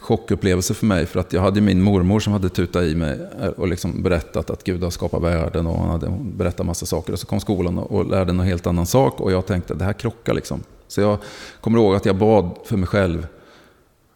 chockupplevelse 0.01 0.75
för 0.75 0.87
mig. 0.87 1.07
För 1.07 1.21
att 1.21 1.33
jag 1.33 1.41
hade 1.41 1.61
min 1.61 1.83
mormor 1.83 2.21
som 2.21 2.33
hade 2.33 2.49
tutat 2.49 2.83
i 2.83 2.95
mig 2.95 3.21
eh, 3.41 3.49
och 3.49 3.69
liksom 3.69 4.03
berättat 4.03 4.51
att 4.51 4.65
Gud 4.65 4.83
har 4.83 4.91
skapat 4.91 5.23
världen. 5.23 5.67
Och 5.67 5.77
hon 5.77 5.91
hade 5.91 6.19
berättat 6.21 6.67
massa 6.67 6.87
saker. 6.87 7.13
Och 7.13 7.19
så 7.19 7.27
kom 7.27 7.41
skolan 7.41 7.79
och 7.79 8.07
lärde 8.11 8.31
en 8.31 8.41
helt 8.41 8.67
annan 8.67 8.87
sak. 8.87 9.21
Och 9.21 9.33
jag 9.33 9.47
tänkte, 9.47 9.75
det 9.75 9.85
här 9.85 9.93
krockar 9.93 10.35
liksom. 10.35 10.63
Så 10.95 11.01
jag 11.01 11.19
kommer 11.61 11.79
ihåg 11.79 11.95
att 11.95 12.05
jag 12.05 12.17
bad 12.17 12.59
för 12.65 12.77
mig 12.77 12.87
själv 12.87 13.27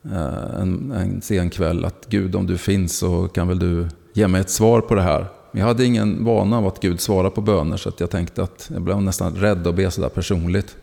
eh, 0.05 0.61
en, 0.61 0.93
en 0.93 1.23
sen 1.23 1.51
kväll 1.51 1.85
att 1.85 2.07
Gud 2.09 2.37
om 2.37 2.47
du 2.47 2.59
finns 2.59 2.99
så 2.99 3.29
kan 3.29 3.49
väl 3.49 3.59
du 3.59 3.89
ge 4.13 4.29
mig 4.29 4.41
ett 4.41 4.51
svar 4.51 4.81
på 4.81 4.95
det 4.95 5.03
här. 5.03 5.27
Jag 5.53 5.65
hade 5.65 5.85
ingen 5.85 6.25
vana 6.25 6.59
av 6.59 6.67
att 6.67 6.81
Gud 6.81 7.01
svarar 7.01 7.31
på 7.31 7.41
böner 7.41 7.77
så 7.77 7.89
att 7.89 8.01
jag 8.01 8.11
tänkte 8.11 8.43
att 8.43 8.71
jag 8.73 8.83
blev 8.83 9.03
nästan 9.03 9.35
rädd 9.35 9.67
att 9.67 9.75
be 9.75 9.91
sådär 9.91 10.09
personligt. 10.09 10.77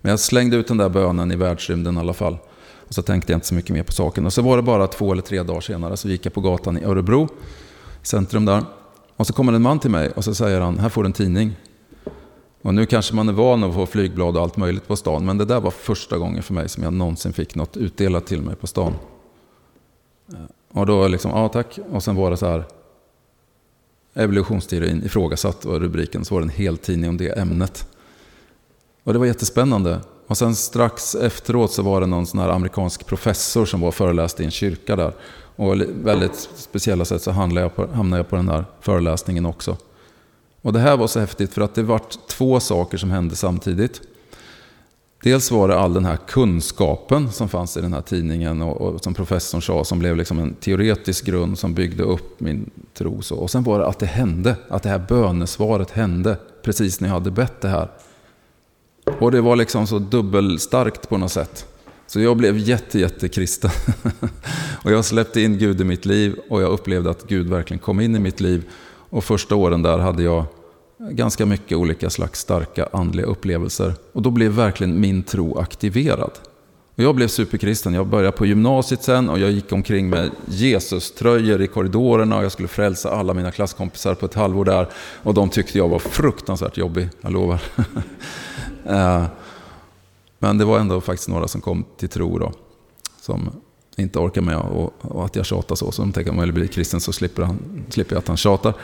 Men 0.00 0.10
jag 0.10 0.20
slängde 0.20 0.56
ut 0.56 0.68
den 0.68 0.76
där 0.76 0.88
bönen 0.88 1.32
i 1.32 1.36
världsrymden 1.36 1.96
i 1.96 2.00
alla 2.00 2.12
fall. 2.12 2.38
Och 2.88 2.94
så 2.94 3.02
tänkte 3.02 3.32
jag 3.32 3.36
inte 3.36 3.46
så 3.46 3.54
mycket 3.54 3.70
mer 3.70 3.82
på 3.82 3.92
saken. 3.92 4.26
Och 4.26 4.32
så 4.32 4.42
var 4.42 4.56
det 4.56 4.62
bara 4.62 4.86
två 4.86 5.12
eller 5.12 5.22
tre 5.22 5.42
dagar 5.42 5.60
senare 5.60 5.96
så 5.96 6.08
gick 6.08 6.26
jag 6.26 6.32
på 6.32 6.40
gatan 6.40 6.78
i 6.78 6.84
Örebro, 6.84 7.28
centrum 8.02 8.44
där. 8.44 8.64
Och 9.16 9.26
så 9.26 9.32
kommer 9.32 9.52
en 9.52 9.62
man 9.62 9.78
till 9.78 9.90
mig 9.90 10.10
och 10.10 10.24
så 10.24 10.34
säger 10.34 10.60
han, 10.60 10.78
här 10.78 10.88
får 10.88 11.02
du 11.02 11.06
en 11.06 11.12
tidning. 11.12 11.56
Och 12.62 12.74
nu 12.74 12.86
kanske 12.86 13.14
man 13.14 13.28
är 13.28 13.32
van 13.32 13.64
att 13.64 13.74
få 13.74 13.86
flygblad 13.86 14.36
och 14.36 14.42
allt 14.42 14.56
möjligt 14.56 14.88
på 14.88 14.96
stan. 14.96 15.24
Men 15.24 15.38
det 15.38 15.44
där 15.44 15.60
var 15.60 15.70
första 15.70 16.18
gången 16.18 16.42
för 16.42 16.54
mig 16.54 16.68
som 16.68 16.82
jag 16.82 16.92
någonsin 16.92 17.32
fick 17.32 17.54
något 17.54 17.76
utdelat 17.76 18.26
till 18.26 18.42
mig 18.42 18.56
på 18.56 18.66
stan. 18.66 18.94
Eh, 20.32 20.38
och 20.80 20.86
då 20.86 21.08
liksom, 21.08 21.30
ja 21.30 21.48
tack. 21.48 21.78
Och 21.90 22.02
sen 22.02 22.16
var 22.16 22.30
det 22.30 22.36
så 22.36 22.46
här, 22.46 22.64
evolutionsteorin 24.14 25.02
ifrågasatt 25.04 25.64
var 25.64 25.80
rubriken. 25.80 26.24
Så 26.24 26.34
var 26.34 26.40
det 26.40 26.44
en 26.44 26.50
hel 26.50 26.78
tidning 26.78 27.10
om 27.10 27.16
det 27.16 27.38
ämnet. 27.38 27.88
Och 29.04 29.12
det 29.12 29.18
var 29.18 29.26
jättespännande. 29.26 30.00
Och 30.26 30.38
sen 30.38 30.54
strax 30.54 31.14
efteråt 31.14 31.72
så 31.72 31.82
var 31.82 32.00
det 32.00 32.06
någon 32.06 32.26
sån 32.26 32.40
här 32.40 32.48
amerikansk 32.48 33.06
professor 33.06 33.64
som 33.64 33.80
var 33.80 33.90
föreläste 33.90 34.42
i 34.42 34.44
en 34.44 34.50
kyrka 34.50 34.96
där. 34.96 35.12
Och 35.56 35.80
väldigt 36.04 36.48
speciella 36.56 37.04
sätt 37.04 37.22
så 37.22 37.30
hamnade 37.30 37.60
jag, 37.60 37.76
på, 37.76 37.86
hamnade 37.86 38.20
jag 38.20 38.28
på 38.28 38.36
den 38.36 38.46
där 38.46 38.64
föreläsningen 38.80 39.46
också. 39.46 39.76
Och 40.62 40.72
det 40.72 40.78
här 40.78 40.96
var 40.96 41.06
så 41.06 41.20
häftigt 41.20 41.54
för 41.54 41.62
att 41.62 41.74
det 41.74 41.82
var 41.82 42.00
två 42.28 42.60
saker 42.60 42.98
som 42.98 43.10
hände 43.10 43.36
samtidigt. 43.36 44.00
Dels 45.22 45.50
var 45.50 45.68
det 45.68 45.78
all 45.78 45.94
den 45.94 46.04
här 46.04 46.16
kunskapen 46.16 47.32
som 47.32 47.48
fanns 47.48 47.76
i 47.76 47.80
den 47.80 47.92
här 47.92 48.00
tidningen 48.00 48.62
och, 48.62 48.80
och 48.80 49.04
som 49.04 49.14
professorn 49.14 49.62
sa 49.62 49.84
som 49.84 49.98
blev 49.98 50.16
liksom 50.16 50.38
en 50.38 50.54
teoretisk 50.54 51.24
grund 51.24 51.58
som 51.58 51.74
byggde 51.74 52.02
upp 52.02 52.40
min 52.40 52.70
tro. 52.94 53.22
Så. 53.22 53.36
Och 53.36 53.50
sen 53.50 53.62
var 53.62 53.78
det 53.78 53.86
att 53.86 53.98
det 53.98 54.06
hände, 54.06 54.56
att 54.68 54.82
det 54.82 54.88
här 54.88 55.04
bönesvaret 55.08 55.90
hände 55.90 56.36
precis 56.62 57.00
när 57.00 57.08
jag 57.08 57.14
hade 57.14 57.30
bett 57.30 57.60
det 57.60 57.68
här. 57.68 57.88
Och 59.18 59.30
det 59.30 59.40
var 59.40 59.56
liksom 59.56 59.86
så 59.86 59.98
dubbelstarkt 59.98 61.08
på 61.08 61.18
något 61.18 61.32
sätt. 61.32 61.66
Så 62.06 62.20
jag 62.20 62.36
blev 62.36 62.58
jätte, 62.58 62.98
jätte 62.98 63.28
kristen. 63.28 63.70
och 64.84 64.92
jag 64.92 65.04
släppte 65.04 65.40
in 65.40 65.58
Gud 65.58 65.80
i 65.80 65.84
mitt 65.84 66.06
liv 66.06 66.36
och 66.48 66.62
jag 66.62 66.70
upplevde 66.70 67.10
att 67.10 67.28
Gud 67.28 67.48
verkligen 67.48 67.78
kom 67.78 68.00
in 68.00 68.16
i 68.16 68.18
mitt 68.18 68.40
liv. 68.40 68.64
Och 69.12 69.24
första 69.24 69.54
åren 69.54 69.82
där 69.82 69.98
hade 69.98 70.22
jag 70.22 70.44
ganska 70.98 71.46
mycket 71.46 71.78
olika 71.78 72.10
slags 72.10 72.40
starka 72.40 72.88
andliga 72.92 73.26
upplevelser. 73.26 73.94
Och 74.12 74.22
då 74.22 74.30
blev 74.30 74.52
verkligen 74.52 75.00
min 75.00 75.22
tro 75.22 75.58
aktiverad. 75.58 76.30
Och 76.94 77.02
jag 77.02 77.14
blev 77.14 77.28
superkristen. 77.28 77.94
Jag 77.94 78.06
började 78.06 78.36
på 78.36 78.46
gymnasiet 78.46 79.02
sen 79.02 79.28
och 79.28 79.38
jag 79.38 79.50
gick 79.50 79.72
omkring 79.72 80.10
med 80.10 80.30
Jesus-tröjor 80.46 81.62
i 81.62 81.66
korridorerna 81.66 82.38
och 82.38 82.44
jag 82.44 82.52
skulle 82.52 82.68
frälsa 82.68 83.10
alla 83.10 83.34
mina 83.34 83.50
klasskompisar 83.50 84.14
på 84.14 84.26
ett 84.26 84.34
halvår 84.34 84.64
där. 84.64 84.88
Och 85.22 85.34
de 85.34 85.48
tyckte 85.48 85.78
jag 85.78 85.88
var 85.88 85.98
fruktansvärt 85.98 86.76
jobbig, 86.76 87.08
jag 87.20 87.32
lovar. 87.32 87.62
Eh, 88.86 89.24
men 90.38 90.58
det 90.58 90.64
var 90.64 90.78
ändå 90.78 91.00
faktiskt 91.00 91.28
några 91.28 91.48
som 91.48 91.60
kom 91.60 91.84
till 91.96 92.08
tro 92.08 92.38
då. 92.38 92.52
Som 93.20 93.50
inte 93.96 94.18
orkar 94.18 94.40
med 94.40 94.56
och, 94.56 94.92
och 95.00 95.24
att 95.24 95.36
jag 95.36 95.46
tjatar 95.46 95.74
så. 95.74 95.92
Så 95.92 96.02
de 96.02 96.12
tänker 96.12 96.30
att 96.30 96.38
om 96.38 96.44
jag 96.44 96.54
blir 96.54 96.66
kristen 96.66 97.00
så 97.00 97.12
slipper, 97.12 97.42
han, 97.42 97.84
slipper 97.88 98.14
jag 98.14 98.20
att 98.20 98.28
han 98.28 98.36
tjatar. 98.36 98.74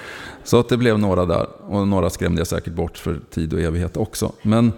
Så 0.44 0.60
att 0.60 0.68
det 0.68 0.76
blev 0.76 0.98
några 0.98 1.26
där. 1.26 1.46
Och 1.68 1.88
några 1.88 2.10
skrämde 2.10 2.40
jag 2.40 2.46
säkert 2.46 2.72
bort 2.72 2.98
för 2.98 3.20
tid 3.30 3.52
och 3.52 3.60
evighet 3.60 3.96
också. 3.96 4.32
Men 4.42 4.72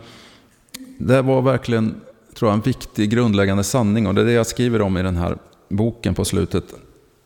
det 0.98 1.22
var 1.22 1.42
verkligen, 1.42 2.00
tror 2.34 2.50
jag, 2.50 2.56
en 2.56 2.62
viktig 2.62 3.10
grundläggande 3.10 3.64
sanning. 3.64 4.06
Och 4.06 4.14
det 4.14 4.20
är 4.20 4.24
det 4.24 4.32
jag 4.32 4.46
skriver 4.46 4.82
om 4.82 4.98
i 4.98 5.02
den 5.02 5.16
här 5.16 5.38
boken 5.68 6.14
på 6.14 6.24
slutet. 6.24 6.64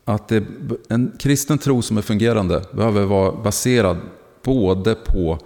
Att 0.05 0.29
det, 0.29 0.45
en 0.89 1.13
kristen 1.19 1.59
tro 1.59 1.83
som 1.83 1.99
är 1.99 2.03
fungerande 2.03 2.63
behöver 2.73 3.05
vara 3.05 3.33
baserad 3.33 3.97
både 4.43 4.95
på 4.95 5.39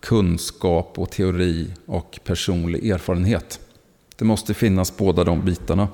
kunskap 0.00 0.98
och 0.98 1.10
teori 1.10 1.70
och 1.86 2.18
personlig 2.24 2.90
erfarenhet. 2.90 3.60
Det 4.16 4.24
måste 4.24 4.54
finnas 4.54 4.96
båda 4.96 5.24
de 5.24 5.44
bitarna. 5.44 5.88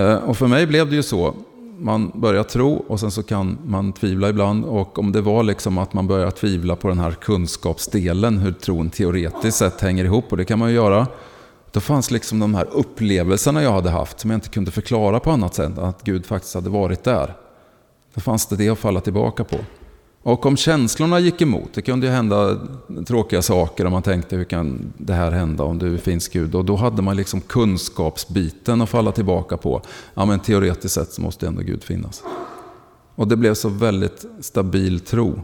Eh, 0.00 0.14
och 0.14 0.36
för 0.36 0.46
mig 0.46 0.66
blev 0.66 0.90
det 0.90 0.96
ju 0.96 1.02
så. 1.02 1.34
Man 1.78 2.12
börjar 2.14 2.42
tro 2.42 2.84
och 2.88 3.00
sen 3.00 3.10
så 3.10 3.22
kan 3.22 3.58
man 3.64 3.92
tvivla 3.92 4.28
ibland. 4.28 4.64
Och 4.64 4.98
om 4.98 5.12
det 5.12 5.20
var 5.20 5.42
liksom 5.42 5.78
att 5.78 5.92
man 5.92 6.06
börjar 6.06 6.30
tvivla 6.30 6.76
på 6.76 6.88
den 6.88 6.98
här 6.98 7.10
kunskapsdelen, 7.10 8.38
hur 8.38 8.52
tron 8.52 8.90
teoretiskt 8.90 9.58
sett 9.58 9.80
hänger 9.80 10.04
ihop, 10.04 10.24
och 10.30 10.36
det 10.36 10.44
kan 10.44 10.58
man 10.58 10.68
ju 10.68 10.74
göra. 10.74 11.06
Då 11.72 11.80
fanns 11.80 12.10
liksom 12.10 12.38
de 12.38 12.54
här 12.54 12.68
upplevelserna 12.72 13.62
jag 13.62 13.72
hade 13.72 13.90
haft 13.90 14.20
som 14.20 14.30
jag 14.30 14.36
inte 14.36 14.48
kunde 14.48 14.70
förklara 14.70 15.20
på 15.20 15.30
annat 15.30 15.54
sätt, 15.54 15.78
att 15.78 16.02
Gud 16.02 16.26
faktiskt 16.26 16.54
hade 16.54 16.70
varit 16.70 17.04
där. 17.04 17.36
Då 18.14 18.20
fanns 18.20 18.46
det 18.46 18.56
det 18.56 18.68
att 18.68 18.78
falla 18.78 19.00
tillbaka 19.00 19.44
på. 19.44 19.56
Och 20.22 20.46
om 20.46 20.56
känslorna 20.56 21.18
gick 21.18 21.42
emot, 21.42 21.68
det 21.74 21.82
kunde 21.82 22.06
ju 22.06 22.12
hända 22.12 22.58
tråkiga 23.06 23.42
saker 23.42 23.84
och 23.84 23.92
man 23.92 24.02
tänkte 24.02 24.36
hur 24.36 24.44
kan 24.44 24.92
det 24.98 25.12
här 25.12 25.30
hända 25.30 25.64
om 25.64 25.78
du 25.78 25.98
finns 25.98 26.28
Gud? 26.28 26.54
Och 26.54 26.64
då 26.64 26.76
hade 26.76 27.02
man 27.02 27.16
liksom 27.16 27.40
kunskapsbiten 27.40 28.80
att 28.80 28.88
falla 28.88 29.12
tillbaka 29.12 29.56
på. 29.56 29.82
Ja 30.14 30.24
men 30.24 30.40
teoretiskt 30.40 30.94
sett 30.94 31.12
så 31.12 31.22
måste 31.22 31.46
ändå 31.46 31.62
Gud 31.62 31.84
finnas. 31.84 32.22
Och 33.14 33.28
det 33.28 33.36
blev 33.36 33.54
så 33.54 33.68
väldigt 33.68 34.24
stabil 34.40 35.00
tro. 35.00 35.40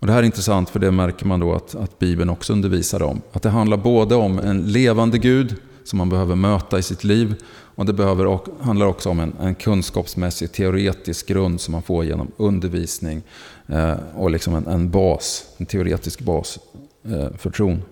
Och 0.00 0.06
det 0.06 0.12
här 0.12 0.20
är 0.20 0.26
intressant 0.26 0.70
för 0.70 0.80
det 0.80 0.90
märker 0.90 1.26
man 1.26 1.40
då 1.40 1.54
att, 1.54 1.74
att 1.74 1.98
Bibeln 1.98 2.30
också 2.30 2.52
undervisar 2.52 3.02
om. 3.02 3.22
Att 3.32 3.42
det 3.42 3.50
handlar 3.50 3.76
både 3.76 4.14
om 4.14 4.38
en 4.38 4.72
levande 4.72 5.18
Gud 5.18 5.56
som 5.84 5.98
man 5.98 6.08
behöver 6.08 6.36
möta 6.36 6.78
i 6.78 6.82
sitt 6.82 7.04
liv 7.04 7.34
och 7.74 7.86
det 7.86 7.92
behöver, 7.92 8.38
handlar 8.64 8.86
också 8.86 9.10
om 9.10 9.20
en, 9.20 9.36
en 9.40 9.54
kunskapsmässig 9.54 10.52
teoretisk 10.52 11.26
grund 11.26 11.60
som 11.60 11.72
man 11.72 11.82
får 11.82 12.04
genom 12.04 12.30
undervisning 12.36 13.22
eh, 13.66 13.94
och 14.14 14.30
liksom 14.30 14.54
en, 14.54 14.66
en, 14.66 14.90
bas, 14.90 15.44
en 15.56 15.66
teoretisk 15.66 16.20
bas 16.20 16.58
eh, 17.04 17.36
för 17.38 17.50
tron. 17.50 17.82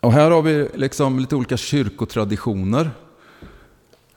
Och 0.00 0.12
här 0.12 0.30
har 0.30 0.42
vi 0.42 0.68
liksom 0.74 1.18
lite 1.18 1.36
olika 1.36 1.56
kyrkotraditioner 1.56 2.90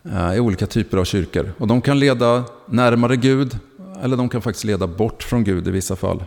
eh, 0.04 0.36
i 0.36 0.40
olika 0.40 0.68
typer 0.68 0.98
av 0.98 1.04
kyrkor. 1.04 1.54
Och 1.58 1.68
de 1.68 1.82
kan 1.82 2.00
leda 2.00 2.44
närmare 2.66 3.16
Gud 3.16 3.60
eller 4.02 4.18
de 4.18 4.30
kan 4.30 4.42
faktiskt 4.42 4.66
leda 4.66 4.88
bort 4.88 5.24
från 5.24 5.44
Gud 5.44 5.68
i 5.68 5.72
vissa 5.72 5.96
fall. 5.96 6.24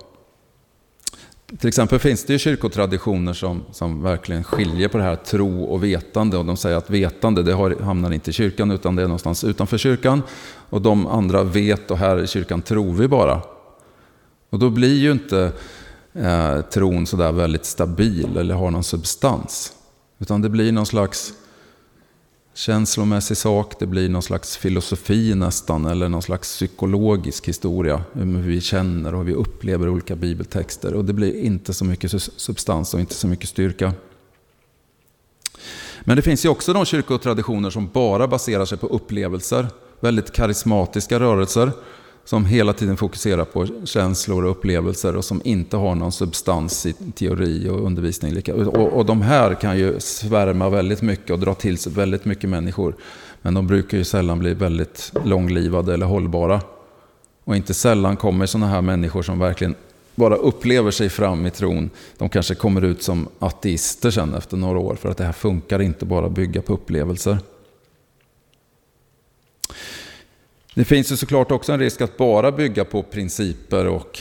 Till 1.59 1.69
exempel 1.69 1.99
finns 1.99 2.25
det 2.25 2.33
ju 2.33 2.39
kyrkotraditioner 2.39 3.33
som, 3.33 3.63
som 3.73 4.03
verkligen 4.03 4.45
skiljer 4.45 4.89
på 4.89 4.99
det 4.99 5.05
här 5.05 5.17
tro 5.17 5.65
och 5.65 5.85
vetande. 5.85 6.37
Och 6.37 6.45
de 6.45 6.57
säger 6.57 6.77
att 6.77 6.91
vetande 6.91 7.43
det 7.43 7.53
har, 7.53 7.77
hamnar 7.83 8.11
inte 8.11 8.31
i 8.31 8.33
kyrkan 8.33 8.71
utan 8.71 8.97
det 8.97 9.03
är 9.03 9.07
någonstans 9.07 9.45
utanför 9.45 9.79
kyrkan. 9.79 10.23
Och 10.71 10.83
de 10.83 11.07
andra 11.07 11.43
vet 11.43 11.91
och 11.91 11.99
här 11.99 12.23
i 12.23 12.27
kyrkan 12.27 12.63
tror 12.63 12.93
vi 12.93 13.09
bara. 13.09 13.43
Och 14.51 14.59
då 14.59 14.71
blir 14.71 14.97
ju 14.97 15.13
inte 15.13 15.53
eh, 16.13 16.61
tron 16.61 17.07
sådär 17.07 17.33
väldigt 17.33 17.65
stabil 17.65 18.37
eller 18.37 18.55
har 18.55 18.71
någon 18.71 18.85
substans. 18.85 19.73
Utan 20.19 20.43
det 20.43 20.49
blir 20.49 20.73
någon 20.73 20.87
slags 20.87 21.33
känslomässig 22.55 23.37
sak, 23.37 23.79
det 23.79 23.87
blir 23.87 24.09
någon 24.09 24.23
slags 24.23 24.57
filosofi 24.57 25.35
nästan, 25.35 25.87
eller 25.87 26.09
någon 26.09 26.23
slags 26.23 26.49
psykologisk 26.49 27.49
historia. 27.49 28.03
Hur 28.13 28.43
vi 28.43 28.61
känner 28.61 29.13
och 29.15 29.19
hur 29.19 29.27
vi 29.27 29.35
upplever 29.35 29.89
olika 29.89 30.17
bibeltexter. 30.17 30.95
Och 30.95 31.05
det 31.05 31.13
blir 31.13 31.41
inte 31.41 31.75
så 31.75 31.85
mycket 31.85 32.23
substans 32.37 32.95
och 32.95 33.01
inte 33.01 33.15
så 33.15 33.27
mycket 33.27 33.49
styrka. 33.49 33.93
Men 36.01 36.17
det 36.17 36.23
finns 36.23 36.45
ju 36.45 36.49
också 36.49 36.73
de 36.73 36.85
kyrkotraditioner 36.85 37.71
som 37.71 37.89
bara 37.93 38.29
baserar 38.29 38.65
sig 38.65 38.79
på 38.79 38.87
upplevelser. 38.87 39.67
Väldigt 40.01 40.33
karismatiska 40.33 41.21
rörelser 41.21 41.73
som 42.25 42.45
hela 42.45 42.73
tiden 42.73 42.97
fokuserar 42.97 43.45
på 43.45 43.67
känslor 43.85 44.45
och 44.45 44.51
upplevelser 44.51 45.17
och 45.17 45.25
som 45.25 45.41
inte 45.45 45.77
har 45.77 45.95
någon 45.95 46.13
substans 46.13 46.87
i 46.87 46.93
teori 46.93 47.69
och 47.69 47.87
undervisning. 47.87 48.43
Och, 48.67 48.77
och 48.77 49.07
de 49.07 49.23
här 49.23 49.55
kan 49.55 49.79
ju 49.79 50.01
svärma 50.01 50.69
väldigt 50.69 51.03
mycket 51.03 51.31
och 51.31 51.39
dra 51.39 51.55
till 51.55 51.79
sig 51.79 51.93
väldigt 51.93 52.25
mycket 52.25 52.51
människor. 52.51 52.95
Men 53.43 53.55
de 53.55 53.67
brukar 53.67 53.99
ju 53.99 54.05
sällan 54.05 54.39
bli 54.39 54.55
väldigt 54.55 55.13
långlivade 55.25 55.95
eller 55.95 56.07
hållbara. 56.07 56.61
Och 57.45 57.57
inte 57.57 57.75
sällan 57.75 58.17
kommer 58.17 58.47
sådana 58.47 58.67
här 58.67 58.83
människor 58.83 59.23
som 59.23 59.39
verkligen 59.39 59.75
bara 60.15 60.37
upplever 60.37 60.91
sig 60.91 61.09
fram 61.09 61.47
i 61.47 61.51
tron. 61.51 61.91
De 62.19 62.29
kanske 62.29 62.55
kommer 62.55 62.85
ut 62.85 63.03
som 63.03 63.29
ateister 63.39 64.11
sen 64.11 64.35
efter 64.35 64.57
några 64.57 64.79
år 64.79 64.95
för 64.95 65.09
att 65.09 65.17
det 65.17 65.25
här 65.25 65.33
funkar 65.33 65.83
inte 65.83 66.05
bara 66.05 66.27
att 66.27 66.33
bygga 66.33 66.63
på 66.63 66.73
upplevelser. 66.73 67.39
Det 70.75 70.85
finns 70.85 71.13
ju 71.13 71.17
såklart 71.17 71.51
också 71.51 71.73
en 71.73 71.79
risk 71.79 72.01
att 72.01 72.17
bara 72.17 72.53
bygga 72.53 72.85
på 72.85 73.03
principer 73.03 73.87
och 73.87 74.21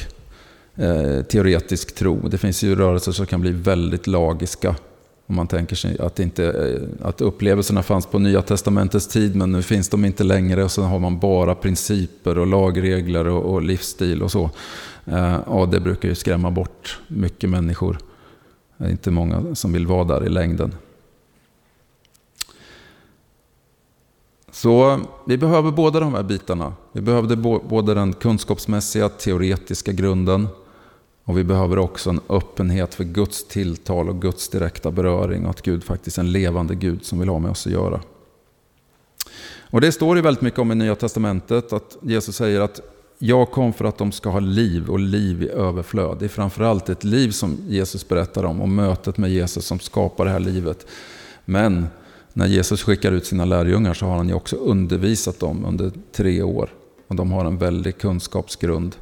eh, 0.75 1.21
teoretisk 1.21 1.95
tro. 1.95 2.27
Det 2.27 2.37
finns 2.37 2.63
ju 2.63 2.75
rörelser 2.75 3.11
som 3.11 3.25
kan 3.25 3.41
bli 3.41 3.51
väldigt 3.51 4.07
lagiska. 4.07 4.75
Om 5.27 5.35
man 5.35 5.47
tänker 5.47 5.75
sig 5.75 5.99
att, 5.99 6.19
inte, 6.19 6.45
eh, 6.45 7.07
att 7.07 7.21
upplevelserna 7.21 7.83
fanns 7.83 8.05
på 8.05 8.19
Nya 8.19 8.41
Testamentets 8.41 9.07
tid 9.07 9.35
men 9.35 9.51
nu 9.51 9.61
finns 9.61 9.89
de 9.89 10.05
inte 10.05 10.23
längre 10.23 10.63
och 10.63 10.71
så 10.71 10.81
har 10.81 10.99
man 10.99 11.19
bara 11.19 11.55
principer 11.55 12.37
och 12.37 12.47
lagregler 12.47 13.27
och, 13.27 13.53
och 13.53 13.61
livsstil 13.61 14.23
och 14.23 14.31
så. 14.31 14.49
Eh, 15.05 15.35
och 15.35 15.69
det 15.69 15.79
brukar 15.79 16.09
ju 16.09 16.15
skrämma 16.15 16.51
bort 16.51 16.99
mycket 17.07 17.49
människor. 17.49 17.97
Det 18.77 18.85
är 18.85 18.89
inte 18.89 19.11
många 19.11 19.55
som 19.55 19.73
vill 19.73 19.87
vara 19.87 20.03
där 20.03 20.25
i 20.25 20.29
längden. 20.29 20.75
Så 24.63 24.99
vi 25.25 25.37
behöver 25.37 25.71
båda 25.71 25.99
de 25.99 26.13
här 26.13 26.23
bitarna. 26.23 26.73
Vi 26.91 27.01
behövde 27.01 27.35
både 27.35 27.93
den 27.93 28.13
kunskapsmässiga, 28.13 29.09
teoretiska 29.09 29.91
grunden 29.91 30.47
och 31.23 31.37
vi 31.37 31.43
behöver 31.43 31.79
också 31.79 32.09
en 32.09 32.19
öppenhet 32.29 32.93
för 32.95 33.03
Guds 33.03 33.47
tilltal 33.47 34.09
och 34.09 34.21
Guds 34.21 34.49
direkta 34.49 34.91
beröring 34.91 35.43
och 35.45 35.49
att 35.49 35.61
Gud 35.61 35.83
faktiskt 35.83 36.17
är 36.17 36.21
en 36.21 36.31
levande 36.31 36.75
Gud 36.75 37.05
som 37.05 37.19
vill 37.19 37.29
ha 37.29 37.39
med 37.39 37.51
oss 37.51 37.67
att 37.67 37.73
göra. 37.73 38.01
Och 39.69 39.81
det 39.81 39.91
står 39.91 40.15
ju 40.15 40.21
väldigt 40.21 40.41
mycket 40.41 40.59
om 40.59 40.71
i 40.71 40.75
Nya 40.75 40.95
Testamentet 40.95 41.73
att 41.73 41.97
Jesus 42.01 42.35
säger 42.35 42.61
att 42.61 42.81
jag 43.17 43.51
kom 43.51 43.73
för 43.73 43.85
att 43.85 43.97
de 43.97 44.11
ska 44.11 44.29
ha 44.29 44.39
liv 44.39 44.89
och 44.89 44.99
liv 44.99 45.43
i 45.43 45.49
överflöd. 45.49 46.17
Det 46.19 46.25
är 46.25 46.29
framförallt 46.29 46.89
ett 46.89 47.03
liv 47.03 47.31
som 47.31 47.57
Jesus 47.67 48.07
berättar 48.07 48.43
om 48.43 48.61
och 48.61 48.69
mötet 48.69 49.17
med 49.17 49.31
Jesus 49.31 49.65
som 49.65 49.79
skapar 49.79 50.25
det 50.25 50.31
här 50.31 50.39
livet. 50.39 50.87
Men 51.45 51.87
när 52.33 52.47
Jesus 52.47 52.83
skickar 52.83 53.11
ut 53.11 53.25
sina 53.25 53.45
lärjungar 53.45 53.93
så 53.93 54.05
har 54.05 54.17
han 54.17 54.27
ju 54.27 54.33
också 54.33 54.55
undervisat 54.55 55.39
dem 55.39 55.65
under 55.65 55.91
tre 56.11 56.41
år. 56.41 56.69
Och 57.07 57.15
de 57.15 57.31
har 57.31 57.45
en 57.45 57.57
väldig 57.57 57.97
kunskapsgrund. 57.97 58.95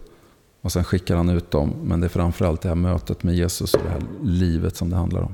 Och 0.61 0.71
sen 0.71 0.83
skickar 0.83 1.15
han 1.15 1.29
ut 1.29 1.51
dem. 1.51 1.73
Men 1.83 1.99
det 1.99 2.07
är 2.07 2.09
framförallt 2.09 2.61
det 2.61 2.69
här 2.69 2.75
mötet 2.75 3.23
med 3.23 3.35
Jesus 3.35 3.73
och 3.73 3.81
det 3.83 3.89
här 3.89 4.03
livet 4.23 4.75
som 4.75 4.89
det 4.89 4.95
handlar 4.95 5.21
om. 5.21 5.33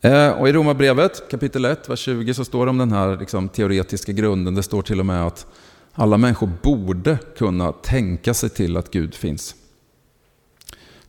Eh, 0.00 0.30
och 0.30 0.48
I 0.48 0.52
Romarbrevet 0.52 1.30
kapitel 1.30 1.64
1, 1.64 1.88
vers 1.88 2.00
20 2.00 2.34
så 2.34 2.44
står 2.44 2.66
det 2.66 2.70
om 2.70 2.78
den 2.78 2.92
här 2.92 3.16
liksom, 3.16 3.48
teoretiska 3.48 4.12
grunden. 4.12 4.54
Det 4.54 4.62
står 4.62 4.82
till 4.82 5.00
och 5.00 5.06
med 5.06 5.26
att 5.26 5.46
alla 5.92 6.18
människor 6.18 6.50
borde 6.62 7.18
kunna 7.36 7.72
tänka 7.72 8.34
sig 8.34 8.50
till 8.50 8.76
att 8.76 8.90
Gud 8.90 9.14
finns. 9.14 9.54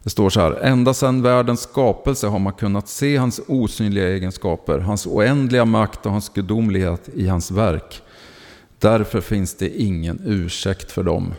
Det 0.07 0.11
står 0.11 0.29
så 0.29 0.39
här, 0.39 0.51
ända 0.61 0.93
sedan 0.93 1.21
världens 1.21 1.61
skapelse 1.61 2.27
har 2.27 2.39
man 2.39 2.53
kunnat 2.53 2.87
se 2.87 3.17
hans 3.17 3.41
osynliga 3.47 4.09
egenskaper, 4.09 4.79
hans 4.79 5.07
oändliga 5.07 5.65
makt 5.65 6.05
och 6.05 6.11
hans 6.11 6.29
gudomlighet 6.29 7.09
i 7.13 7.27
hans 7.27 7.51
verk. 7.51 8.01
Därför 8.79 9.21
finns 9.21 9.55
det 9.55 9.81
ingen 9.81 10.21
ursäkt 10.25 10.91
för 10.91 11.03
dem 11.03 11.33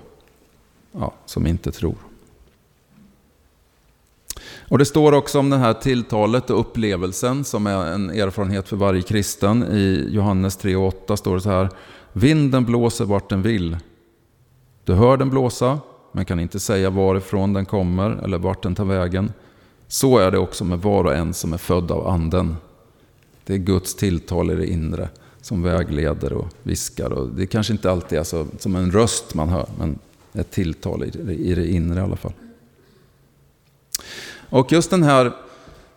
ja, 0.92 1.12
som 1.26 1.46
inte 1.46 1.72
tror. 1.72 1.94
Och 4.68 4.78
Det 4.78 4.84
står 4.84 5.12
också 5.12 5.38
om 5.38 5.50
det 5.50 5.56
här 5.56 5.74
tilltalet 5.74 6.50
och 6.50 6.60
upplevelsen 6.60 7.44
som 7.44 7.66
är 7.66 7.86
en 7.86 8.10
erfarenhet 8.10 8.68
för 8.68 8.76
varje 8.76 9.02
kristen. 9.02 9.62
I 9.62 10.08
Johannes 10.10 10.58
3.8 10.58 11.16
står 11.16 11.34
det 11.34 11.40
så 11.40 11.50
här. 11.50 11.68
Vinden 12.12 12.64
blåser 12.64 13.04
vart 13.04 13.28
den 13.28 13.42
vill. 13.42 13.76
Du 14.84 14.94
hör 14.94 15.16
den 15.16 15.30
blåsa, 15.30 15.78
men 16.12 16.24
kan 16.24 16.40
inte 16.40 16.60
säga 16.60 16.90
varifrån 16.90 17.52
den 17.52 17.66
kommer 17.66 18.10
eller 18.10 18.38
vart 18.38 18.62
den 18.62 18.74
tar 18.74 18.84
vägen. 18.84 19.32
Så 19.88 20.18
är 20.18 20.30
det 20.30 20.38
också 20.38 20.64
med 20.64 20.78
var 20.78 21.04
och 21.04 21.14
en 21.14 21.34
som 21.34 21.52
är 21.52 21.58
född 21.58 21.90
av 21.90 22.08
Anden. 22.08 22.56
Det 23.44 23.54
är 23.54 23.58
Guds 23.58 23.94
tilltal 23.94 24.50
i 24.50 24.54
det 24.54 24.66
inre 24.66 25.08
som 25.40 25.62
vägleder 25.62 26.32
och 26.32 26.48
viskar. 26.62 27.12
Och 27.12 27.28
det 27.28 27.46
kanske 27.46 27.72
inte 27.72 27.90
alltid 27.90 28.18
är 28.18 28.24
så, 28.24 28.46
som 28.58 28.76
en 28.76 28.90
röst 28.90 29.34
man 29.34 29.48
hör, 29.48 29.66
men 29.78 29.98
ett 30.32 30.50
tilltal 30.50 31.04
i 31.04 31.10
det, 31.10 31.34
i 31.34 31.54
det 31.54 31.66
inre 31.66 32.00
i 32.00 32.02
alla 32.02 32.16
fall. 32.16 32.32
Och 34.50 34.72
just 34.72 34.90
den 34.90 35.02
här 35.02 35.32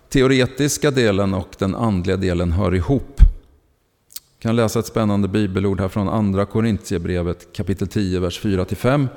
teoretiska 0.09 0.91
delen 0.91 1.33
och 1.33 1.55
den 1.57 1.75
andliga 1.75 2.17
delen 2.17 2.51
hör 2.51 2.75
ihop. 2.75 3.19
Jag 3.19 4.43
kan 4.43 4.55
läsa 4.55 4.79
ett 4.79 4.85
spännande 4.85 5.27
bibelord 5.27 5.79
här 5.79 5.87
från 5.87 6.09
andra 6.09 6.45
Korintierbrevet 6.45 7.47
kapitel 7.53 7.87
10, 7.87 8.19
vers 8.19 8.41
4-5. 8.41 9.07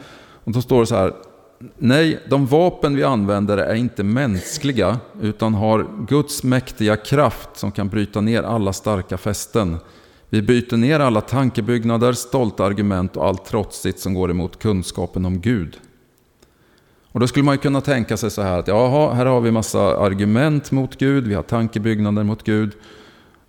Och 0.44 0.52
då 0.52 0.62
står 0.62 0.80
det 0.80 0.86
så 0.86 0.94
här. 0.94 1.12
Nej, 1.78 2.20
de 2.28 2.46
vapen 2.46 2.96
vi 2.96 3.04
använder 3.04 3.58
är 3.58 3.74
inte 3.74 4.02
mänskliga 4.02 4.98
utan 5.20 5.54
har 5.54 6.06
Guds 6.08 6.42
mäktiga 6.42 6.96
kraft 6.96 7.48
som 7.54 7.72
kan 7.72 7.88
bryta 7.88 8.20
ner 8.20 8.42
alla 8.42 8.72
starka 8.72 9.18
fästen. 9.18 9.76
Vi 10.28 10.42
bryter 10.42 10.76
ner 10.76 11.00
alla 11.00 11.20
tankebyggnader, 11.20 12.12
stolta 12.12 12.64
argument 12.64 13.16
och 13.16 13.26
allt 13.26 13.44
trotsigt 13.44 14.00
som 14.00 14.14
går 14.14 14.30
emot 14.30 14.58
kunskapen 14.58 15.24
om 15.24 15.40
Gud. 15.40 15.80
Och 17.12 17.20
då 17.20 17.26
skulle 17.26 17.44
man 17.44 17.54
ju 17.54 17.58
kunna 17.58 17.80
tänka 17.80 18.16
sig 18.16 18.30
så 18.30 18.42
här 18.42 18.58
att 18.58 18.68
jaha, 18.68 19.14
här 19.14 19.26
har 19.26 19.40
vi 19.40 19.50
massa 19.50 19.98
argument 19.98 20.70
mot 20.70 20.98
Gud, 20.98 21.26
vi 21.26 21.34
har 21.34 21.42
tankebyggnader 21.42 22.22
mot 22.22 22.42
Gud. 22.42 22.72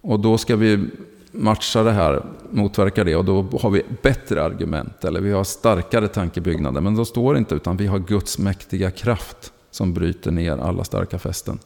Och 0.01 0.19
då 0.19 0.37
ska 0.37 0.55
vi 0.55 0.89
matcha 1.37 1.83
det 1.83 1.91
här, 1.91 2.25
motverka 2.51 3.03
det 3.03 3.15
och 3.15 3.25
då 3.25 3.59
har 3.61 3.69
vi 3.69 3.83
bättre 4.01 4.43
argument 4.43 5.05
eller 5.05 5.21
vi 5.21 5.31
har 5.31 5.43
starkare 5.43 6.07
tankebyggnader. 6.07 6.81
Men 6.81 6.95
då 6.95 7.05
står 7.05 7.33
det 7.33 7.37
inte 7.37 7.55
utan 7.55 7.77
vi 7.77 7.87
har 7.87 7.99
Guds 7.99 8.37
mäktiga 8.37 8.91
kraft 8.91 9.53
som 9.71 9.93
bryter 9.93 10.31
ner 10.31 10.57
alla 10.57 10.83
starka 10.83 11.19
fästen. 11.19 11.59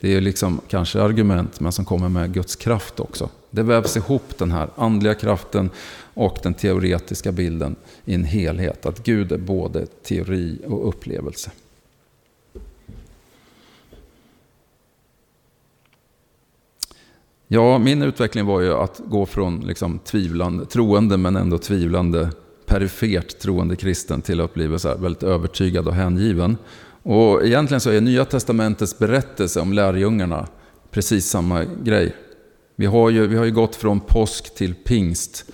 Det 0.00 0.14
är 0.14 0.20
liksom 0.20 0.60
kanske 0.68 1.02
argument 1.02 1.60
men 1.60 1.72
som 1.72 1.84
kommer 1.84 2.08
med 2.08 2.34
Guds 2.34 2.56
kraft 2.56 3.00
också. 3.00 3.28
Det 3.50 3.62
vävs 3.62 3.96
ihop 3.96 4.38
den 4.38 4.50
här 4.50 4.68
andliga 4.76 5.14
kraften 5.14 5.70
och 6.14 6.38
den 6.42 6.54
teoretiska 6.54 7.32
bilden 7.32 7.76
i 8.04 8.14
en 8.14 8.24
helhet. 8.24 8.86
Att 8.86 9.04
Gud 9.04 9.32
är 9.32 9.38
både 9.38 9.86
teori 9.86 10.58
och 10.66 10.88
upplevelse. 10.88 11.50
Ja, 17.52 17.78
min 17.78 18.02
utveckling 18.02 18.46
var 18.46 18.60
ju 18.60 18.74
att 18.74 19.00
gå 19.04 19.26
från 19.26 19.60
liksom 19.60 19.98
tvivlande, 19.98 20.66
troende 20.66 21.16
men 21.16 21.36
ändå 21.36 21.58
tvivlande, 21.58 22.30
perifert 22.66 23.38
troende 23.38 23.76
kristen 23.76 24.22
till 24.22 24.40
att 24.40 24.54
bli 24.54 24.78
så 24.78 24.96
väldigt 24.96 25.22
övertygad 25.22 25.88
och 25.88 25.94
hängiven. 25.94 26.56
Och 27.02 27.46
egentligen 27.46 27.80
så 27.80 27.90
är 27.90 28.00
Nya 28.00 28.24
Testamentets 28.24 28.98
berättelse 28.98 29.60
om 29.60 29.72
lärjungarna 29.72 30.46
precis 30.90 31.26
samma 31.26 31.64
grej. 31.64 32.16
Vi 32.76 32.86
har 32.86 33.10
ju, 33.10 33.26
vi 33.26 33.36
har 33.36 33.44
ju 33.44 33.52
gått 33.52 33.76
från 33.76 34.00
påsk 34.00 34.54
till 34.54 34.74
pingst. 34.74 35.44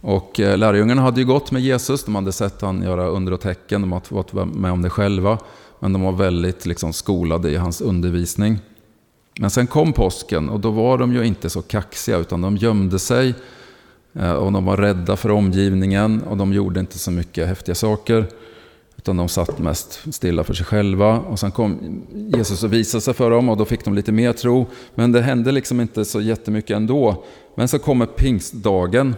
Och 0.00 0.40
eh, 0.40 0.58
lärjungarna 0.58 1.02
hade 1.02 1.20
ju 1.20 1.26
gått 1.26 1.50
med 1.50 1.62
Jesus, 1.62 2.04
de 2.04 2.14
hade 2.14 2.32
sett 2.32 2.60
han 2.60 2.82
göra 2.82 3.06
under 3.06 3.32
och 3.32 3.40
tecken, 3.40 3.80
de 3.80 3.92
hade 3.92 4.14
varit 4.14 4.32
med 4.32 4.72
om 4.72 4.82
det 4.82 4.90
själva. 4.90 5.38
Men 5.80 5.92
de 5.92 6.02
var 6.02 6.12
väldigt 6.12 6.66
liksom 6.66 6.92
skolade 6.92 7.50
i 7.50 7.56
hans 7.56 7.80
undervisning. 7.80 8.58
Men 9.40 9.50
sen 9.50 9.66
kom 9.66 9.92
påsken 9.92 10.48
och 10.48 10.60
då 10.60 10.70
var 10.70 10.98
de 10.98 11.12
ju 11.12 11.26
inte 11.26 11.50
så 11.50 11.62
kaxiga 11.62 12.16
utan 12.16 12.40
de 12.40 12.56
gömde 12.56 12.98
sig. 12.98 13.34
Eh, 14.14 14.32
och 14.32 14.52
de 14.52 14.64
var 14.64 14.76
rädda 14.76 15.16
för 15.16 15.30
omgivningen 15.30 16.22
och 16.22 16.36
de 16.36 16.52
gjorde 16.52 16.80
inte 16.80 16.98
så 16.98 17.10
mycket 17.10 17.48
häftiga 17.48 17.74
saker. 17.74 18.26
Utan 18.96 19.16
de 19.16 19.28
satt 19.28 19.58
mest 19.58 20.14
stilla 20.14 20.44
för 20.44 20.54
sig 20.54 20.66
själva. 20.66 21.18
Och 21.18 21.38
sen 21.38 21.50
kom 21.50 22.02
Jesus 22.36 22.62
och 22.62 22.72
visade 22.72 23.00
sig 23.00 23.14
för 23.14 23.30
dem 23.30 23.48
och 23.48 23.56
då 23.56 23.64
fick 23.64 23.84
de 23.84 23.94
lite 23.94 24.12
mer 24.12 24.32
tro. 24.32 24.66
Men 24.94 25.12
det 25.12 25.22
hände 25.22 25.52
liksom 25.52 25.80
inte 25.80 26.04
så 26.04 26.20
jättemycket 26.20 26.76
ändå. 26.76 27.24
Men 27.54 27.68
så 27.68 27.78
kommer 27.78 28.06
pingstdagen. 28.06 29.16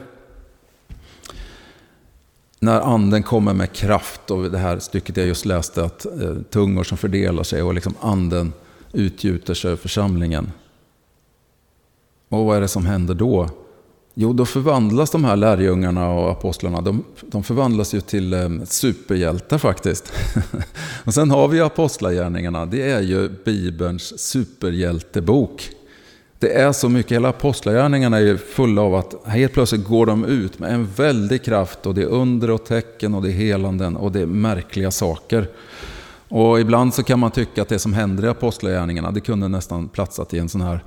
När 2.61 2.81
anden 2.81 3.23
kommer 3.23 3.53
med 3.53 3.73
kraft 3.73 4.31
och 4.31 4.51
det 4.51 4.59
här 4.59 4.79
stycket 4.79 5.17
jag 5.17 5.27
just 5.27 5.45
läste 5.45 5.85
att 5.85 6.07
eh, 6.07 6.35
tungor 6.51 6.85
som 6.85 6.99
fördelar 6.99 7.43
sig 7.43 7.63
och 7.63 7.75
liksom 7.75 7.95
anden 8.01 8.53
utgjuter 8.93 9.55
sig 9.55 9.69
över 9.69 9.83
församlingen. 9.83 10.53
Och 12.29 12.45
vad 12.45 12.57
är 12.57 12.61
det 12.61 12.69
som 12.69 12.87
händer 12.87 13.15
då? 13.15 13.49
Jo, 14.21 14.33
då 14.33 14.47
förvandlas 14.47 15.11
de 15.11 15.25
här 15.25 15.37
lärjungarna 15.37 16.11
och 16.11 16.31
apostlarna, 16.31 16.81
de, 16.81 17.05
de 17.23 17.43
förvandlas 17.45 17.95
ju 17.95 18.01
till 18.01 18.33
eh, 18.33 18.49
superhjältar 18.65 19.59
faktiskt. 19.59 20.13
och 21.05 21.15
sen 21.15 21.31
har 21.31 21.49
vi 21.49 21.61
apostlagärningarna, 21.61 22.67
det 22.67 22.91
är 22.91 23.01
ju 23.01 23.29
Bibelns 23.45 24.19
superhjältebok. 24.19 25.71
Det 26.39 26.53
är 26.53 26.73
så 26.73 26.89
mycket, 26.89 27.13
hela 27.13 27.29
apostlagärningarna 27.29 28.19
är 28.19 28.37
fulla 28.37 28.83
av 28.83 28.95
att 28.95 29.27
helt 29.27 29.53
plötsligt 29.53 29.85
går 29.85 30.07
de 30.07 30.25
ut 30.25 30.59
med 30.59 30.73
en 30.75 30.87
väldig 30.87 31.45
kraft 31.45 31.87
och 31.87 31.95
det 31.95 32.03
är 32.03 32.07
under 32.07 32.51
och 32.51 32.65
tecken 32.65 33.15
och 33.15 33.23
det 33.23 33.29
är 33.29 33.33
helanden 33.33 33.97
och 33.97 34.13
det 34.13 34.21
är 34.21 34.27
märkliga 34.27 34.91
saker. 34.91 35.49
Och 36.29 36.61
ibland 36.61 36.95
så 36.95 37.03
kan 37.03 37.19
man 37.19 37.31
tycka 37.31 37.63
att 37.63 37.69
det 37.69 37.79
som 37.79 37.93
händer 37.93 38.25
i 38.25 38.29
apostlagärningarna, 38.29 39.11
det 39.11 39.21
kunde 39.21 39.49
nästan 39.49 39.89
platsat 39.89 40.35
i 40.35 40.39
en 40.39 40.49
sån 40.49 40.61
här 40.61 40.85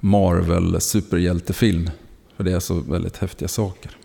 Marvel 0.00 0.80
superhjältefilm. 0.80 1.90
För 2.36 2.44
det 2.44 2.52
är 2.52 2.60
så 2.60 2.74
väldigt 2.74 3.16
häftiga 3.16 3.48
saker. 3.48 3.96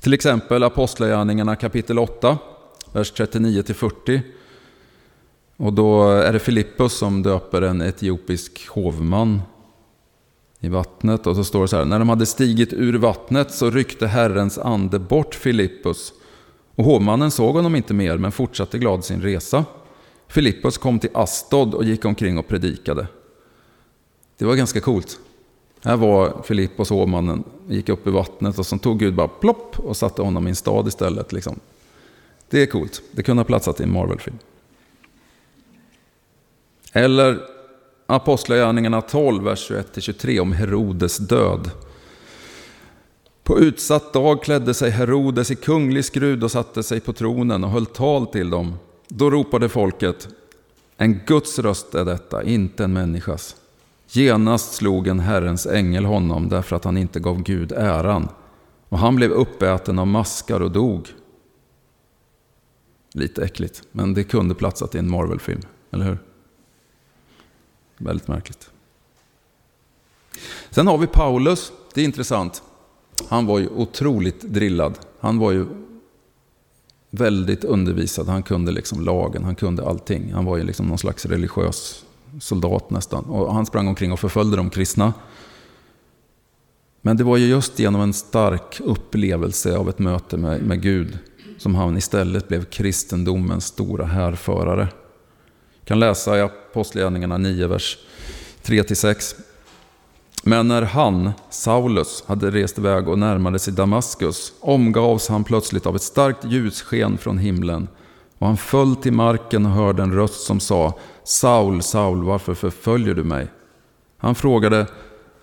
Till 0.00 0.14
exempel 0.14 0.62
Apostlagärningarna 0.62 1.56
kapitel 1.56 1.98
8, 1.98 2.38
vers 2.92 3.12
39-40. 3.12 4.20
Och 5.56 5.72
då 5.72 6.10
är 6.10 6.32
det 6.32 6.38
Filippus 6.38 6.92
som 6.92 7.22
döper 7.22 7.62
en 7.62 7.80
etiopisk 7.80 8.68
hovman 8.68 9.42
i 10.60 10.68
vattnet. 10.68 11.26
Och 11.26 11.36
så 11.36 11.44
står 11.44 11.62
det 11.62 11.68
så 11.68 11.76
här, 11.76 11.84
när 11.84 11.98
de 11.98 12.08
hade 12.08 12.26
stigit 12.26 12.72
ur 12.72 12.98
vattnet 12.98 13.50
så 13.50 13.70
ryckte 13.70 14.06
Herrens 14.06 14.58
ande 14.58 14.98
bort 14.98 15.34
Filippus. 15.34 16.12
Och 16.76 16.84
hovmannen 16.84 17.30
såg 17.30 17.54
honom 17.54 17.76
inte 17.76 17.94
mer 17.94 18.18
men 18.18 18.32
fortsatte 18.32 18.78
glad 18.78 19.04
sin 19.04 19.22
resa. 19.22 19.64
Filippus 20.28 20.78
kom 20.78 20.98
till 20.98 21.10
Astod 21.14 21.74
och 21.74 21.84
gick 21.84 22.04
omkring 22.04 22.38
och 22.38 22.48
predikade. 22.48 23.06
Det 24.38 24.44
var 24.44 24.54
ganska 24.54 24.80
coolt. 24.80 25.18
Här 25.82 25.96
var 25.96 26.42
Filippos 26.44 26.90
hovmannen, 26.90 27.44
gick 27.68 27.88
upp 27.88 28.06
i 28.06 28.10
vattnet 28.10 28.58
och 28.58 28.66
så 28.66 28.78
tog 28.78 28.98
Gud 28.98 29.14
bara 29.14 29.28
plopp 29.28 29.78
och 29.78 29.96
satte 29.96 30.22
honom 30.22 30.46
i 30.46 30.50
en 30.50 30.56
stad 30.56 30.88
istället. 30.88 31.32
Liksom. 31.32 31.60
Det 32.50 32.62
är 32.62 32.66
coolt. 32.66 33.02
Det 33.12 33.22
kunde 33.22 33.40
ha 33.40 33.44
platsat 33.44 33.80
i 33.80 33.82
en 33.82 33.92
Marvel-film. 33.92 34.38
Eller 36.92 37.40
Apostlagärningarna 38.06 39.00
12, 39.00 39.44
vers 39.44 39.70
21-23 39.70 40.40
om 40.40 40.52
Herodes 40.52 41.18
död. 41.18 41.70
På 43.44 43.58
utsatt 43.58 44.12
dag 44.12 44.42
klädde 44.42 44.74
sig 44.74 44.90
Herodes 44.90 45.50
i 45.50 45.56
kunglig 45.56 46.04
skrud 46.04 46.44
och 46.44 46.50
satte 46.50 46.82
sig 46.82 47.00
på 47.00 47.12
tronen 47.12 47.64
och 47.64 47.70
höll 47.70 47.86
tal 47.86 48.26
till 48.26 48.50
dem. 48.50 48.74
Då 49.08 49.30
ropade 49.30 49.68
folket, 49.68 50.28
en 50.96 51.20
Guds 51.26 51.58
röst 51.58 51.94
är 51.94 52.04
detta, 52.04 52.42
inte 52.42 52.84
en 52.84 52.92
människas. 52.92 53.56
Genast 54.08 54.74
slog 54.74 55.06
en 55.06 55.20
Herrens 55.20 55.66
ängel 55.66 56.04
honom 56.04 56.48
därför 56.48 56.76
att 56.76 56.84
han 56.84 56.96
inte 56.96 57.20
gav 57.20 57.42
Gud 57.42 57.72
äran. 57.72 58.28
Och 58.88 58.98
han 58.98 59.16
blev 59.16 59.30
uppäten 59.30 59.98
av 59.98 60.06
maskar 60.06 60.60
och 60.60 60.70
dog. 60.70 61.08
Lite 63.12 63.44
äckligt, 63.44 63.82
men 63.92 64.14
det 64.14 64.24
kunde 64.24 64.54
platsat 64.54 64.94
i 64.94 64.98
en 64.98 65.10
Marvel-film, 65.10 65.60
eller 65.90 66.04
hur? 66.04 66.18
Väldigt 67.96 68.28
märkligt. 68.28 68.70
Sen 70.70 70.86
har 70.86 70.98
vi 70.98 71.06
Paulus, 71.06 71.72
det 71.94 72.00
är 72.00 72.04
intressant. 72.04 72.62
Han 73.28 73.46
var 73.46 73.58
ju 73.58 73.68
otroligt 73.68 74.40
drillad. 74.40 74.98
Han 75.20 75.38
var 75.38 75.52
ju 75.52 75.66
väldigt 77.10 77.64
undervisad. 77.64 78.28
Han 78.28 78.42
kunde 78.42 78.72
liksom 78.72 79.00
lagen, 79.00 79.44
han 79.44 79.54
kunde 79.54 79.86
allting. 79.86 80.32
Han 80.32 80.44
var 80.44 80.56
ju 80.56 80.64
liksom 80.64 80.86
någon 80.86 80.98
slags 80.98 81.26
religiös 81.26 82.04
soldat 82.40 82.90
nästan. 82.90 83.24
Och 83.24 83.54
han 83.54 83.66
sprang 83.66 83.88
omkring 83.88 84.12
och 84.12 84.20
förföljde 84.20 84.56
de 84.56 84.70
kristna. 84.70 85.12
Men 87.00 87.16
det 87.16 87.24
var 87.24 87.36
ju 87.36 87.46
just 87.46 87.78
genom 87.78 88.00
en 88.00 88.12
stark 88.12 88.80
upplevelse 88.80 89.76
av 89.76 89.88
ett 89.88 89.98
möte 89.98 90.36
med, 90.36 90.62
med 90.62 90.82
Gud 90.82 91.18
som 91.58 91.74
han 91.74 91.96
istället 91.96 92.48
blev 92.48 92.64
kristendomens 92.64 93.66
stora 93.66 94.04
härförare. 94.04 94.88
Jag 95.78 95.86
kan 95.88 96.00
läsa 96.00 96.38
i 96.38 96.40
Apostlagärningarna 96.40 97.38
9, 97.38 97.66
vers 97.66 97.98
3-6. 98.62 99.34
Men 100.46 100.68
när 100.68 100.82
han, 100.82 101.32
Saulus, 101.50 102.24
hade 102.26 102.50
rest 102.50 102.78
iväg 102.78 103.08
och 103.08 103.18
närmade 103.18 103.58
sig 103.58 103.72
Damaskus 103.72 104.52
omgavs 104.60 105.28
han 105.28 105.44
plötsligt 105.44 105.86
av 105.86 105.96
ett 105.96 106.02
starkt 106.02 106.44
ljussken 106.44 107.18
från 107.18 107.38
himlen 107.38 107.88
och 108.38 108.46
han 108.46 108.56
föll 108.56 108.96
till 108.96 109.12
marken 109.12 109.66
och 109.66 109.72
hörde 109.72 110.02
en 110.02 110.12
röst 110.12 110.40
som 110.40 110.60
sa 110.60 110.98
Saul, 111.24 111.82
Saul, 111.82 112.24
varför 112.24 112.54
förföljer 112.54 113.14
du 113.14 113.24
mig? 113.24 113.48
Han 114.18 114.34
frågade 114.34 114.86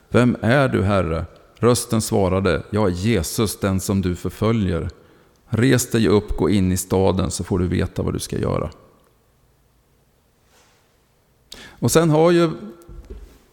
Vem 0.09 0.37
är 0.41 0.67
du, 0.67 0.83
Herre? 0.83 1.25
Rösten 1.55 2.01
svarade 2.01 2.63
Jag 2.69 2.87
är 2.87 2.91
Jesus, 2.91 3.59
den 3.59 3.79
som 3.79 4.01
du 4.01 4.15
förföljer. 4.15 4.89
Res 5.49 5.91
dig 5.91 6.07
upp, 6.07 6.37
gå 6.37 6.49
in 6.49 6.71
i 6.71 6.77
staden 6.77 7.31
så 7.31 7.43
får 7.43 7.59
du 7.59 7.67
veta 7.67 8.03
vad 8.03 8.13
du 8.13 8.19
ska 8.19 8.37
göra. 8.37 8.69
Och 11.79 11.91
sen 11.91 12.09
har 12.09 12.31
ju 12.31 12.49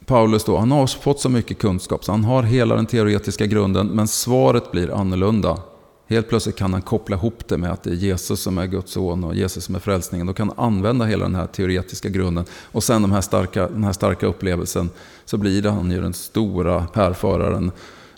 Paulus 0.09 0.45
då, 0.45 0.57
han 0.57 0.71
har 0.71 0.87
fått 0.87 1.21
så 1.21 1.29
mycket 1.29 1.59
kunskap 1.59 2.05
så 2.05 2.13
han 2.13 2.25
har 2.25 2.43
hela 2.43 2.75
den 2.75 2.87
teoretiska 2.87 3.47
grunden 3.47 3.87
men 3.87 4.09
svaret 4.09 4.73
blir 4.73 4.95
annorlunda. 4.95 5.59
Helt 6.07 6.29
plötsligt 6.29 6.57
kan 6.57 6.73
han 6.73 6.83
koppla 6.83 7.17
ihop 7.17 7.49
det 7.49 7.59
med 7.59 7.73
att 7.73 7.83
det 7.83 7.91
är 7.91 7.95
Jesus 7.95 8.41
som 8.41 8.59
är 8.59 8.67
Guds 8.67 8.93
son 8.93 9.25
och 9.25 9.35
Jesus 9.35 9.65
som 9.65 9.75
är 9.75 9.79
frälsningen. 9.79 10.27
Då 10.27 10.33
kan 10.33 10.49
han 10.49 10.67
använda 10.67 11.05
hela 11.05 11.25
den 11.25 11.35
här 11.35 11.47
teoretiska 11.47 12.09
grunden. 12.09 12.45
Och 12.53 12.85
sen 12.85 13.03
de 13.03 13.13
här 13.13 13.21
starka, 13.21 13.69
den 13.69 13.85
här 13.85 13.93
starka 13.93 14.27
upplevelsen 14.27 14.91
så 15.25 15.37
blir 15.37 15.63
det 15.63 15.71
han 15.71 15.91
ju 15.91 16.01
den 16.01 16.15
stora 16.15 16.87
härföraren 16.95 17.71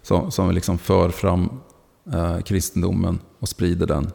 som, 0.03 0.31
som 0.31 0.50
liksom 0.50 0.79
för 0.79 1.09
fram 1.09 1.50
eh, 2.12 2.40
kristendomen 2.40 3.18
och 3.38 3.48
sprider 3.48 3.87
den 3.87 4.11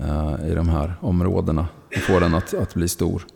eh, 0.00 0.50
i 0.50 0.54
de 0.54 0.68
här 0.68 0.94
områdena. 1.00 1.68
Och 1.96 2.02
får 2.02 2.20
den 2.20 2.34
att, 2.34 2.54
att 2.54 2.74
bli 2.74 2.88
stor. 2.88 3.26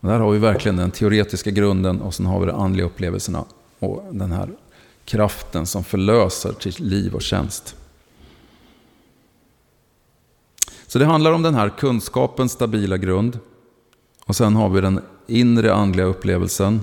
Och 0.00 0.08
där 0.08 0.18
har 0.18 0.30
vi 0.30 0.38
verkligen 0.38 0.76
den 0.76 0.90
teoretiska 0.90 1.50
grunden 1.50 2.00
och 2.00 2.14
sen 2.14 2.26
har 2.26 2.40
vi 2.40 2.46
de 2.46 2.60
andliga 2.60 2.86
upplevelserna 2.86 3.44
och 3.78 4.04
den 4.10 4.32
här 4.32 4.48
kraften 5.04 5.66
som 5.66 5.84
förlöser 5.84 6.52
till 6.52 6.74
liv 6.78 7.14
och 7.14 7.22
tjänst. 7.22 7.76
Så 10.86 10.98
det 10.98 11.04
handlar 11.04 11.32
om 11.32 11.42
den 11.42 11.54
här 11.54 11.68
kunskapens 11.68 12.52
stabila 12.52 12.96
grund. 12.96 13.38
Och 14.24 14.36
sen 14.36 14.56
har 14.56 14.68
vi 14.68 14.80
den 14.80 15.00
inre 15.26 15.74
andliga 15.74 16.06
upplevelsen, 16.06 16.80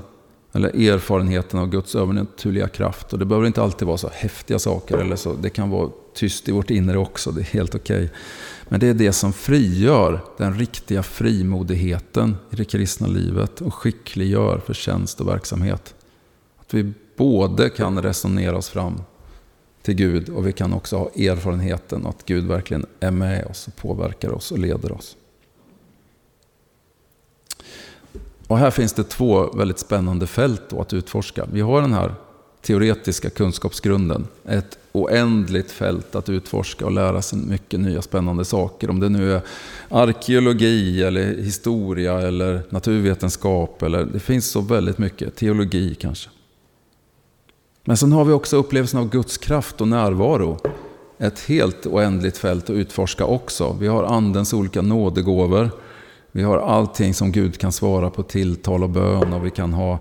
eller 0.54 0.90
erfarenheten 0.90 1.60
av 1.60 1.70
Guds 1.70 1.96
övernaturliga 1.96 2.68
kraft. 2.68 3.14
Och 3.14 3.20
det 3.20 3.26
behöver 3.26 3.48
inte 3.48 3.62
alltid 3.62 3.88
vara 3.88 3.98
så 3.98 4.10
häftiga 4.14 4.60
saker, 4.60 4.98
eller 4.98 5.16
så. 5.16 5.34
det 5.34 5.50
kan 5.50 5.70
vara 5.70 5.90
tyst 6.14 6.50
i 6.50 6.52
vårt 6.52 6.70
inre 6.70 6.98
också, 6.98 7.32
det 7.32 7.42
är 7.42 7.46
helt 7.46 7.76
okej. 7.76 8.06
Okay. 8.06 8.18
Men 8.70 8.80
det 8.80 8.88
är 8.88 8.94
det 8.94 9.14
som 9.14 9.34
frigör 9.34 10.24
den 10.38 10.60
riktiga 10.60 11.04
frimodigheten 11.04 12.36
i 12.52 12.56
det 12.56 12.66
kristna 12.66 13.08
livet 13.08 13.62
och 13.62 13.74
skickliggör 13.74 14.62
för 14.66 14.74
tjänst 14.74 15.22
och 15.22 15.28
verksamhet. 15.28 15.96
Att 16.58 16.74
vi 16.74 16.94
både 17.18 17.70
kan 17.70 18.02
resonera 18.02 18.58
oss 18.58 18.70
fram 18.70 19.02
till 19.82 19.96
Gud 19.96 20.30
och 20.30 20.48
vi 20.48 20.54
kan 20.54 20.74
också 20.74 20.98
ha 20.98 21.10
erfarenheten 21.10 22.06
att 22.06 22.26
Gud 22.26 22.44
verkligen 22.48 22.86
är 23.00 23.12
med 23.12 23.46
oss 23.46 23.68
och 23.68 23.76
påverkar 23.76 24.30
oss 24.30 24.52
och 24.52 24.60
leder 24.60 24.92
oss. 24.92 25.18
Och 28.48 28.58
här 28.58 28.72
finns 28.72 28.94
det 28.94 29.04
två 29.04 29.52
väldigt 29.52 29.80
spännande 29.80 30.28
fält 30.28 30.74
att 30.74 30.94
utforska. 30.94 31.46
Vi 31.52 31.62
har 31.62 31.82
den 31.82 31.94
här 31.94 32.16
teoretiska 32.64 33.30
kunskapsgrunden. 33.30 34.28
Ett 34.46 34.78
oändligt 34.92 35.72
fält 35.72 36.16
att 36.16 36.30
utforska 36.30 36.86
och 36.86 36.92
lära 36.92 37.22
sig 37.22 37.40
mycket 37.40 37.80
nya 37.80 38.02
spännande 38.02 38.46
saker. 38.46 38.90
Om 38.90 39.00
det 39.00 39.10
nu 39.10 39.34
är 39.34 39.42
arkeologi, 39.90 41.04
eller 41.04 41.38
historia, 41.38 42.22
eller 42.22 42.62
naturvetenskap. 42.70 43.82
Eller, 43.82 44.06
det 44.06 44.20
finns 44.20 44.52
så 44.52 44.62
väldigt 44.62 44.98
mycket. 44.98 45.36
Teologi 45.36 45.96
kanske. 45.96 46.30
Men 47.84 47.98
sen 47.98 48.12
har 48.12 48.26
vi 48.26 48.34
också 48.34 48.58
upplevelsen 48.58 49.00
av 49.00 49.10
Guds 49.10 49.38
kraft 49.38 49.82
och 49.82 49.88
närvaro. 49.88 50.60
Ett 51.18 51.40
helt 51.40 51.86
oändligt 51.86 52.38
fält 52.38 52.64
att 52.64 52.76
utforska 52.76 53.26
också. 53.26 53.78
Vi 53.80 53.88
har 53.88 54.04
Andens 54.04 54.54
olika 54.54 54.82
nådegåvor. 54.82 55.72
Vi 56.32 56.44
har 56.44 56.58
allting 56.58 57.14
som 57.14 57.32
Gud 57.32 57.58
kan 57.58 57.72
svara 57.72 58.10
på 58.10 58.24
tilltal 58.24 58.84
och 58.84 58.90
bön 58.90 59.34
och 59.34 59.46
vi 59.46 59.50
kan 59.50 59.74
ha 59.74 60.00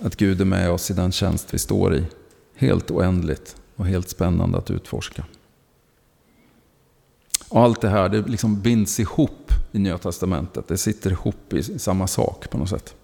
att 0.00 0.16
Gud 0.16 0.40
är 0.40 0.44
med 0.44 0.70
oss 0.70 0.90
i 0.90 0.94
den 0.94 1.12
tjänst 1.12 1.54
vi 1.54 1.58
står 1.58 1.94
i. 1.94 2.04
Helt 2.54 2.90
oändligt 2.90 3.56
och 3.76 3.86
helt 3.86 4.08
spännande 4.08 4.58
att 4.58 4.70
utforska. 4.70 5.24
Och 7.48 7.60
allt 7.60 7.80
det 7.80 7.88
här 7.88 8.08
det 8.08 8.28
liksom 8.28 8.60
binds 8.60 9.00
ihop 9.00 9.52
i 9.72 9.78
Nya 9.78 9.98
Testamentet. 9.98 10.68
Det 10.68 10.78
sitter 10.78 11.10
ihop 11.10 11.52
i 11.52 11.62
samma 11.62 12.06
sak 12.06 12.50
på 12.50 12.58
något 12.58 12.68
sätt. 12.68 12.94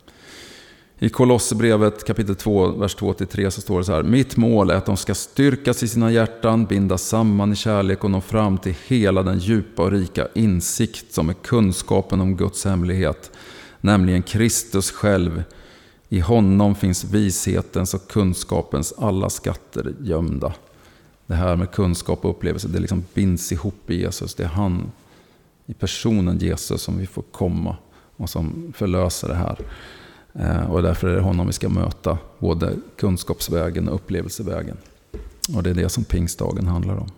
I 1.02 1.08
Kolosserbrevet 1.08 2.04
kapitel 2.04 2.34
2, 2.34 2.66
vers 2.66 2.96
2-3 2.96 3.50
så 3.50 3.60
står 3.60 3.78
det 3.78 3.84
så 3.84 3.92
här. 3.92 4.02
Mitt 4.02 4.36
mål 4.36 4.70
är 4.70 4.74
att 4.74 4.86
de 4.86 4.96
ska 4.96 5.14
styrkas 5.14 5.82
i 5.82 5.88
sina 5.88 6.12
hjärtan, 6.12 6.64
bindas 6.64 7.02
samman 7.02 7.52
i 7.52 7.56
kärlek 7.56 8.04
och 8.04 8.10
nå 8.10 8.20
fram 8.20 8.58
till 8.58 8.74
hela 8.86 9.22
den 9.22 9.38
djupa 9.38 9.82
och 9.82 9.90
rika 9.90 10.28
insikt 10.34 11.12
som 11.12 11.28
är 11.28 11.34
kunskapen 11.34 12.20
om 12.20 12.36
Guds 12.36 12.64
hemlighet, 12.64 13.30
nämligen 13.80 14.22
Kristus 14.22 14.90
själv. 14.90 15.42
I 16.12 16.20
honom 16.20 16.74
finns 16.74 17.04
vishetens 17.04 17.94
och 17.94 18.08
kunskapens 18.08 18.94
alla 18.98 19.30
skatter 19.30 19.94
gömda. 20.00 20.52
Det 21.26 21.34
här 21.34 21.56
med 21.56 21.70
kunskap 21.70 22.24
och 22.24 22.30
upplevelse, 22.30 22.68
det 22.68 22.78
liksom 22.78 23.04
binds 23.14 23.52
ihop 23.52 23.90
i 23.90 24.00
Jesus. 24.00 24.34
Det 24.34 24.42
är 24.42 24.48
han, 24.48 24.92
i 25.66 25.74
personen 25.74 26.38
Jesus, 26.38 26.82
som 26.82 26.98
vi 26.98 27.06
får 27.06 27.22
komma 27.22 27.76
och 28.16 28.30
som 28.30 28.72
förlöser 28.76 29.28
det 29.28 29.34
här. 29.34 29.58
Eh, 30.32 30.70
och 30.70 30.82
därför 30.82 31.08
är 31.08 31.14
det 31.16 31.22
honom 31.22 31.46
vi 31.46 31.52
ska 31.52 31.68
möta, 31.68 32.18
både 32.38 32.76
kunskapsvägen 32.96 33.88
och 33.88 33.94
upplevelsevägen. 33.94 34.76
Och 35.56 35.62
det 35.62 35.70
är 35.70 35.74
det 35.74 35.88
som 35.88 36.04
pingstdagen 36.04 36.66
handlar 36.66 36.96
om. 36.96 37.10